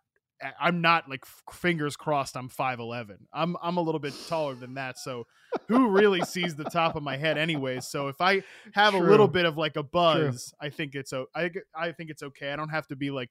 I'm 0.60 0.80
not 0.80 1.08
like 1.08 1.24
fingers 1.52 1.96
crossed. 1.96 2.36
I'm 2.36 2.48
five 2.48 2.78
eleven. 2.78 3.26
I'm 3.32 3.56
I'm 3.62 3.76
a 3.76 3.82
little 3.82 3.98
bit 3.98 4.14
taller 4.28 4.54
than 4.54 4.74
that. 4.74 4.98
So 4.98 5.26
who 5.68 5.88
really 5.88 6.22
sees 6.22 6.56
the 6.56 6.64
top 6.64 6.96
of 6.96 7.02
my 7.02 7.16
head, 7.16 7.38
anyways? 7.38 7.86
So 7.86 8.08
if 8.08 8.20
I 8.20 8.42
have 8.72 8.94
True. 8.94 9.02
a 9.02 9.04
little 9.08 9.28
bit 9.28 9.44
of 9.44 9.56
like 9.56 9.76
a 9.76 9.82
buzz, 9.82 10.54
True. 10.58 10.66
I 10.66 10.70
think 10.70 10.94
it's 10.94 11.12
I 11.12 11.50
I 11.74 11.92
think 11.92 12.10
it's 12.10 12.22
okay. 12.22 12.52
I 12.52 12.56
don't 12.56 12.70
have 12.70 12.86
to 12.88 12.96
be 12.96 13.10
like 13.10 13.30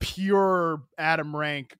pure 0.00 0.82
Adam 0.98 1.34
Rank, 1.34 1.76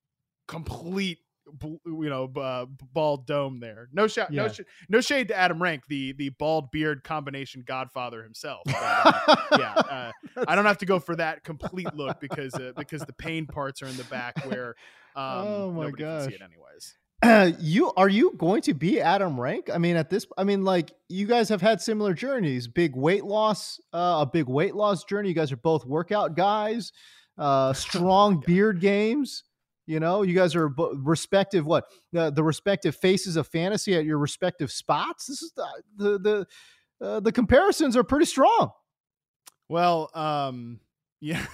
complete 0.48 1.18
you 1.62 2.08
know 2.08 2.30
uh, 2.40 2.66
bald 2.92 3.26
dome 3.26 3.60
there. 3.60 3.88
No 3.92 4.06
shot, 4.06 4.32
yeah. 4.32 4.42
no 4.42 4.48
sh- 4.48 4.60
no 4.88 5.00
shade 5.00 5.28
to 5.28 5.36
Adam 5.36 5.62
Rank, 5.62 5.86
the 5.88 6.12
the 6.12 6.30
bald 6.30 6.70
beard 6.70 7.04
combination 7.04 7.62
Godfather 7.66 8.22
himself. 8.22 8.62
But, 8.66 8.76
uh, 8.76 9.36
yeah, 9.58 9.72
uh, 9.72 10.12
I 10.48 10.54
don't 10.54 10.66
have 10.66 10.78
to 10.78 10.86
go 10.86 10.98
for 10.98 11.16
that 11.16 11.44
complete 11.44 11.94
look 11.94 12.20
because 12.20 12.54
uh, 12.54 12.72
because 12.76 13.02
the 13.02 13.12
pain 13.12 13.46
parts 13.46 13.82
are 13.82 13.86
in 13.86 13.96
the 13.96 14.04
back 14.04 14.44
where 14.46 14.74
um, 15.16 15.46
oh 15.46 15.72
my 15.72 15.90
gosh. 15.90 16.28
see 16.28 16.34
it 16.34 16.42
anyways. 16.42 16.96
you 17.60 17.92
are 17.96 18.08
you 18.08 18.32
going 18.36 18.62
to 18.62 18.74
be 18.74 19.00
Adam 19.00 19.40
Rank? 19.40 19.70
I 19.72 19.78
mean, 19.78 19.96
at 19.96 20.10
this, 20.10 20.26
I 20.36 20.44
mean, 20.44 20.64
like 20.64 20.92
you 21.08 21.26
guys 21.26 21.48
have 21.48 21.60
had 21.60 21.80
similar 21.80 22.12
journeys, 22.12 22.68
big 22.68 22.96
weight 22.96 23.24
loss, 23.24 23.80
uh, 23.92 24.18
a 24.20 24.26
big 24.30 24.46
weight 24.46 24.74
loss 24.74 25.04
journey. 25.04 25.28
You 25.28 25.34
guys 25.34 25.52
are 25.52 25.56
both 25.56 25.86
workout 25.86 26.36
guys, 26.36 26.92
uh, 27.38 27.72
strong 27.72 28.40
beard 28.46 28.80
games. 28.80 29.44
You 29.86 30.00
know, 30.00 30.22
you 30.22 30.34
guys 30.34 30.54
are 30.54 30.68
respective 30.68 31.66
what 31.66 31.84
the 32.12 32.30
the 32.30 32.42
respective 32.42 32.96
faces 32.96 33.36
of 33.36 33.46
fantasy 33.46 33.94
at 33.94 34.04
your 34.04 34.18
respective 34.18 34.72
spots. 34.72 35.26
This 35.26 35.42
is 35.42 35.52
the 35.54 35.66
the 35.96 36.18
the, 36.18 37.06
uh, 37.06 37.20
the 37.20 37.32
comparisons 37.32 37.96
are 37.96 38.04
pretty 38.04 38.26
strong. 38.26 38.70
Well, 39.68 40.10
um, 40.14 40.80
yeah. 41.20 41.44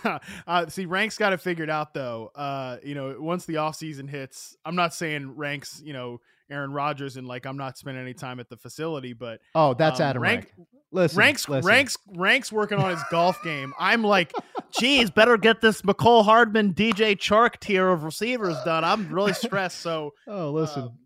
Uh, 0.46 0.66
see, 0.68 0.86
Rank's 0.86 1.16
got 1.16 1.32
it 1.32 1.40
figured 1.40 1.70
out 1.70 1.94
though. 1.94 2.30
Uh, 2.34 2.78
you 2.84 2.94
know, 2.94 3.16
once 3.18 3.46
the 3.46 3.58
off 3.58 3.76
season 3.76 4.08
hits, 4.08 4.56
I'm 4.64 4.76
not 4.76 4.94
saying 4.94 5.36
Rank's, 5.36 5.80
you 5.84 5.92
know, 5.92 6.18
Aaron 6.50 6.72
Rodgers 6.72 7.16
and 7.16 7.26
like 7.26 7.46
I'm 7.46 7.56
not 7.56 7.78
spending 7.78 8.02
any 8.02 8.14
time 8.14 8.40
at 8.40 8.48
the 8.48 8.56
facility, 8.56 9.12
but 9.12 9.40
oh, 9.54 9.74
that's 9.74 10.00
um, 10.00 10.06
Adam 10.06 10.22
Rank. 10.22 10.52
Rank. 10.56 10.68
Listen, 10.92 11.18
ranks 11.18 11.48
listen. 11.48 11.66
ranks 11.68 11.96
ranks 12.16 12.50
working 12.50 12.78
on 12.78 12.90
his 12.90 13.02
golf 13.10 13.40
game. 13.44 13.72
I'm 13.78 14.02
like, 14.02 14.32
geez, 14.76 15.10
better 15.10 15.36
get 15.36 15.60
this 15.60 15.82
Mecole 15.82 16.24
Hardman, 16.24 16.74
DJ 16.74 17.16
Chark 17.16 17.60
tier 17.60 17.88
of 17.88 18.02
receivers 18.02 18.56
done. 18.64 18.82
I'm 18.82 19.08
really 19.12 19.32
stressed. 19.32 19.80
So, 19.80 20.14
oh, 20.26 20.50
listen, 20.50 20.82
um, 20.82 20.98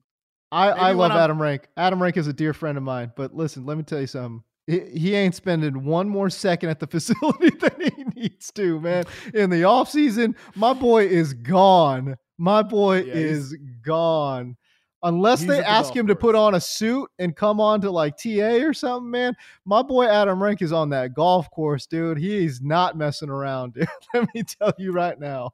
I 0.50 0.68
I 0.70 0.92
love 0.92 1.12
Adam 1.12 1.40
Rank. 1.40 1.68
Adam 1.76 2.02
Rank 2.02 2.16
is 2.16 2.26
a 2.26 2.32
dear 2.32 2.54
friend 2.54 2.78
of 2.78 2.84
mine. 2.84 3.12
But 3.14 3.34
listen, 3.34 3.66
let 3.66 3.76
me 3.76 3.82
tell 3.82 4.00
you 4.00 4.06
something. 4.06 4.42
He, 4.66 4.80
he 4.80 5.14
ain't 5.14 5.34
spending 5.34 5.84
one 5.84 6.08
more 6.08 6.30
second 6.30 6.70
at 6.70 6.80
the 6.80 6.86
facility 6.88 7.50
than 7.50 7.92
he 7.94 8.04
needs 8.20 8.50
to, 8.52 8.80
man. 8.80 9.04
In 9.34 9.50
the 9.50 9.64
off 9.64 9.90
season, 9.90 10.34
my 10.54 10.72
boy 10.72 11.06
is 11.06 11.34
gone. 11.34 12.16
My 12.38 12.62
boy 12.62 13.02
yeah, 13.02 13.14
is 13.14 13.54
gone 13.82 14.56
unless 15.04 15.40
He's 15.40 15.48
they 15.48 15.62
ask 15.62 15.94
him 15.94 16.06
course. 16.06 16.16
to 16.16 16.20
put 16.20 16.34
on 16.34 16.54
a 16.54 16.60
suit 16.60 17.08
and 17.20 17.36
come 17.36 17.60
on 17.60 17.80
to 17.82 17.90
like 17.90 18.16
TA 18.16 18.56
or 18.64 18.74
something, 18.74 19.10
man. 19.10 19.36
My 19.64 19.82
boy 19.82 20.06
Adam 20.06 20.42
Rank 20.42 20.62
is 20.62 20.72
on 20.72 20.90
that 20.90 21.14
golf 21.14 21.48
course, 21.50 21.86
dude. 21.86 22.18
He's 22.18 22.60
not 22.60 22.96
messing 22.96 23.30
around, 23.30 23.74
dude. 23.74 23.86
Let 24.12 24.34
me 24.34 24.42
tell 24.42 24.72
you 24.78 24.90
right 24.92 25.18
now. 25.18 25.52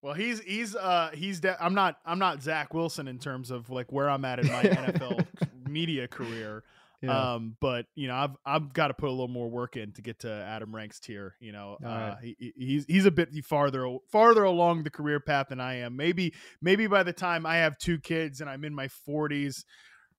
Well, 0.00 0.14
he's 0.14 0.40
he's 0.40 0.76
uh 0.76 1.10
he's 1.14 1.40
de- 1.40 1.62
I'm 1.62 1.74
not 1.74 1.96
I'm 2.04 2.18
not 2.18 2.42
Zach 2.42 2.74
Wilson 2.74 3.08
in 3.08 3.18
terms 3.18 3.50
of 3.50 3.70
like 3.70 3.90
where 3.90 4.08
I'm 4.08 4.24
at 4.24 4.38
in 4.38 4.48
my 4.48 4.62
NFL 4.62 5.26
media 5.68 6.06
career. 6.08 6.62
Yeah. 7.04 7.34
Um, 7.34 7.56
but 7.60 7.86
you 7.94 8.08
know, 8.08 8.14
I've 8.14 8.36
I've 8.44 8.72
got 8.72 8.88
to 8.88 8.94
put 8.94 9.08
a 9.08 9.10
little 9.10 9.28
more 9.28 9.48
work 9.48 9.76
in 9.76 9.92
to 9.92 10.02
get 10.02 10.20
to 10.20 10.30
Adam 10.30 10.74
Rank's 10.74 11.00
tier. 11.00 11.34
You 11.40 11.52
know, 11.52 11.76
uh, 11.84 11.88
right. 11.88 12.16
he, 12.22 12.52
he's 12.56 12.84
he's 12.86 13.06
a 13.06 13.10
bit 13.10 13.28
farther 13.44 13.96
farther 14.10 14.44
along 14.44 14.84
the 14.84 14.90
career 14.90 15.20
path 15.20 15.48
than 15.48 15.60
I 15.60 15.76
am. 15.76 15.96
Maybe 15.96 16.34
maybe 16.62 16.86
by 16.86 17.02
the 17.02 17.12
time 17.12 17.46
I 17.46 17.56
have 17.56 17.78
two 17.78 17.98
kids 17.98 18.40
and 18.40 18.48
I'm 18.48 18.64
in 18.64 18.74
my 18.74 18.88
40s, 19.08 19.64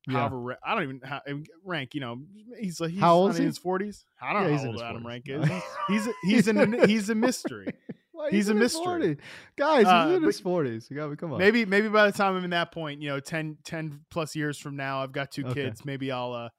yeah. 0.08 0.20
however 0.20 0.58
I 0.64 0.76
don't 0.76 0.84
even 0.84 1.02
how, 1.04 1.22
rank. 1.64 1.96
You 1.96 2.02
know, 2.02 2.22
he's 2.60 2.80
like 2.80 2.92
he's 2.92 3.00
how 3.00 3.16
old 3.16 3.32
is 3.32 3.38
he? 3.38 3.44
in 3.44 3.48
his 3.48 3.60
40s. 3.60 4.04
I 4.22 4.34
don't 4.34 4.44
yeah, 4.44 4.50
know 4.50 4.58
how 4.58 4.68
old 4.68 4.82
Adam 4.82 5.04
40s. 5.04 5.06
Rank 5.06 5.24
is. 5.28 5.50
he's 5.88 6.10
he's 6.24 6.48
an 6.48 6.80
he's 6.88 7.10
a 7.10 7.16
mystery. 7.16 7.68
He's, 8.30 8.32
he's 8.32 8.50
a 8.50 8.54
mystery, 8.54 9.18
guys. 9.58 9.80
He's 9.80 9.88
uh, 9.88 10.14
in 10.16 10.24
his 10.24 10.40
forties. 10.40 10.88
You 10.90 10.96
got 10.96 11.10
me. 11.10 11.16
Come 11.16 11.34
on. 11.34 11.40
Maybe, 11.40 11.66
maybe 11.66 11.90
by 11.90 12.10
the 12.10 12.18
time 12.18 12.36
I'm 12.36 12.44
in 12.44 12.52
that 12.52 12.72
point, 12.72 13.02
you 13.02 13.10
know, 13.10 13.20
10, 13.20 13.58
10 13.64 14.06
plus 14.10 14.36
years 14.36 14.58
from 14.58 14.76
now, 14.76 15.04
I've 15.04 15.12
got 15.12 15.32
two 15.32 15.46
okay. 15.46 15.66
kids. 15.66 15.86
Maybe 15.86 16.12
I'll, 16.12 16.34
uh, 16.34 16.50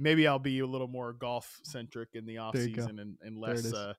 maybe 0.00 0.26
I'll 0.26 0.38
be 0.38 0.58
a 0.60 0.66
little 0.66 0.88
more 0.88 1.12
golf 1.12 1.60
centric 1.62 2.08
in 2.14 2.26
the 2.26 2.38
off 2.38 2.56
season 2.56 2.98
and, 2.98 3.16
and 3.22 3.38
less 3.38 3.72
uh, 3.72 3.92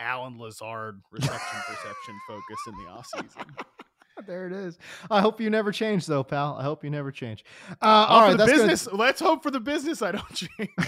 Allen 0.00 0.38
Lazard 0.38 1.00
reception 1.12 1.60
perception 1.66 2.18
focus 2.26 2.56
in 2.66 2.74
the 2.84 2.90
off 2.90 3.06
season. 3.06 3.52
there 4.26 4.46
it 4.46 4.52
is. 4.52 4.78
I 5.10 5.20
hope 5.20 5.40
you 5.40 5.50
never 5.50 5.70
change, 5.70 6.06
though, 6.06 6.24
pal. 6.24 6.56
I 6.58 6.62
hope 6.62 6.82
you 6.82 6.90
never 6.90 7.12
change. 7.12 7.44
Uh, 7.70 8.06
all 8.08 8.22
right, 8.22 8.36
the 8.36 8.46
business. 8.46 8.86
Good. 8.86 8.98
Let's 8.98 9.20
hope 9.20 9.42
for 9.42 9.50
the 9.50 9.60
business 9.60 10.02
I 10.02 10.12
don't 10.12 10.34
change. 10.34 10.70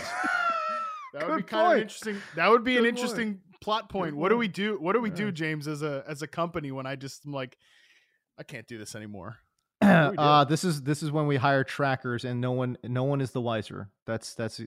that 1.13 1.29
would 1.29 1.37
be 1.37 1.43
kind 1.43 1.67
point. 1.67 1.77
of 1.77 1.83
interesting. 1.83 2.17
That 2.35 2.51
would 2.51 2.65
be 2.65 2.75
good 2.75 2.85
an 2.85 2.89
interesting 2.89 3.35
point. 3.35 3.61
plot 3.61 3.89
point. 3.89 4.17
What 4.17 4.31
do 4.31 4.37
we 4.37 4.49
do? 4.49 4.79
What 4.81 4.95
do 4.95 5.01
we 5.01 5.11
do, 5.11 5.31
James, 5.31 5.69
as 5.69 5.83
a 5.83 6.03
as 6.09 6.23
a 6.23 6.27
company 6.27 6.73
when 6.73 6.87
I 6.87 6.97
just 6.97 7.27
am 7.27 7.33
like, 7.33 7.57
I 8.39 8.43
can't 8.43 8.67
do 8.67 8.79
this 8.79 8.95
anymore. 8.95 9.37
Uh, 9.83 10.45
this 10.45 10.65
is 10.65 10.83
this 10.83 11.03
is 11.03 11.13
when 11.13 11.27
we 11.27 11.37
hire 11.37 11.65
trackers 11.65 12.25
and 12.25 12.41
no 12.41 12.53
one 12.53 12.79
no 12.85 13.05
one 13.05 13.21
is 13.21 13.31
the 13.31 13.41
wiser. 13.41 13.89
That's 14.07 14.35
that's 14.35 14.61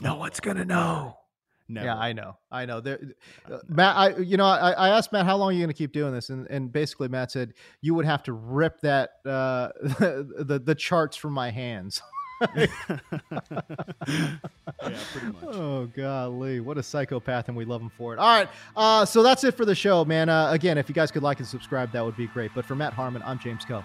no 0.00 0.16
one's 0.16 0.40
gonna 0.40 0.64
know. 0.64 1.18
Never. 1.70 1.86
Yeah, 1.86 1.96
I 1.98 2.14
know, 2.14 2.38
I 2.50 2.64
know. 2.64 2.80
There, 2.80 2.98
uh, 3.50 3.58
Matt, 3.68 3.94
I 3.94 4.16
you 4.16 4.38
know, 4.38 4.46
I, 4.46 4.70
I 4.70 4.88
asked 4.88 5.12
Matt 5.12 5.26
how 5.26 5.36
long 5.36 5.50
are 5.50 5.52
you 5.52 5.58
going 5.58 5.68
to 5.68 5.74
keep 5.74 5.92
doing 5.92 6.14
this, 6.14 6.30
and 6.30 6.46
and 6.48 6.72
basically 6.72 7.08
Matt 7.08 7.30
said 7.30 7.52
you 7.82 7.92
would 7.92 8.06
have 8.06 8.22
to 8.22 8.32
rip 8.32 8.80
that 8.80 9.10
uh, 9.26 9.68
the 9.82 10.62
the 10.64 10.74
charts 10.74 11.14
from 11.14 11.34
my 11.34 11.50
hands. 11.50 12.00
yeah, 12.56 12.66
pretty 14.06 15.26
much. 15.26 15.44
Oh 15.44 15.90
golly, 15.94 16.60
what 16.60 16.78
a 16.78 16.82
psychopath, 16.82 17.48
and 17.48 17.56
we 17.56 17.66
love 17.66 17.82
him 17.82 17.90
for 17.90 18.14
it. 18.14 18.18
All 18.18 18.34
right, 18.34 18.48
uh, 18.74 19.04
so 19.04 19.22
that's 19.22 19.44
it 19.44 19.54
for 19.54 19.66
the 19.66 19.74
show, 19.74 20.06
man. 20.06 20.30
Uh, 20.30 20.50
again, 20.50 20.78
if 20.78 20.88
you 20.88 20.94
guys 20.94 21.10
could 21.10 21.22
like 21.22 21.38
and 21.38 21.46
subscribe, 21.46 21.92
that 21.92 22.02
would 22.02 22.16
be 22.16 22.28
great. 22.28 22.50
But 22.54 22.64
for 22.64 22.76
Matt 22.76 22.94
Harmon, 22.94 23.22
I'm 23.26 23.38
James 23.38 23.66
Koh. 23.66 23.84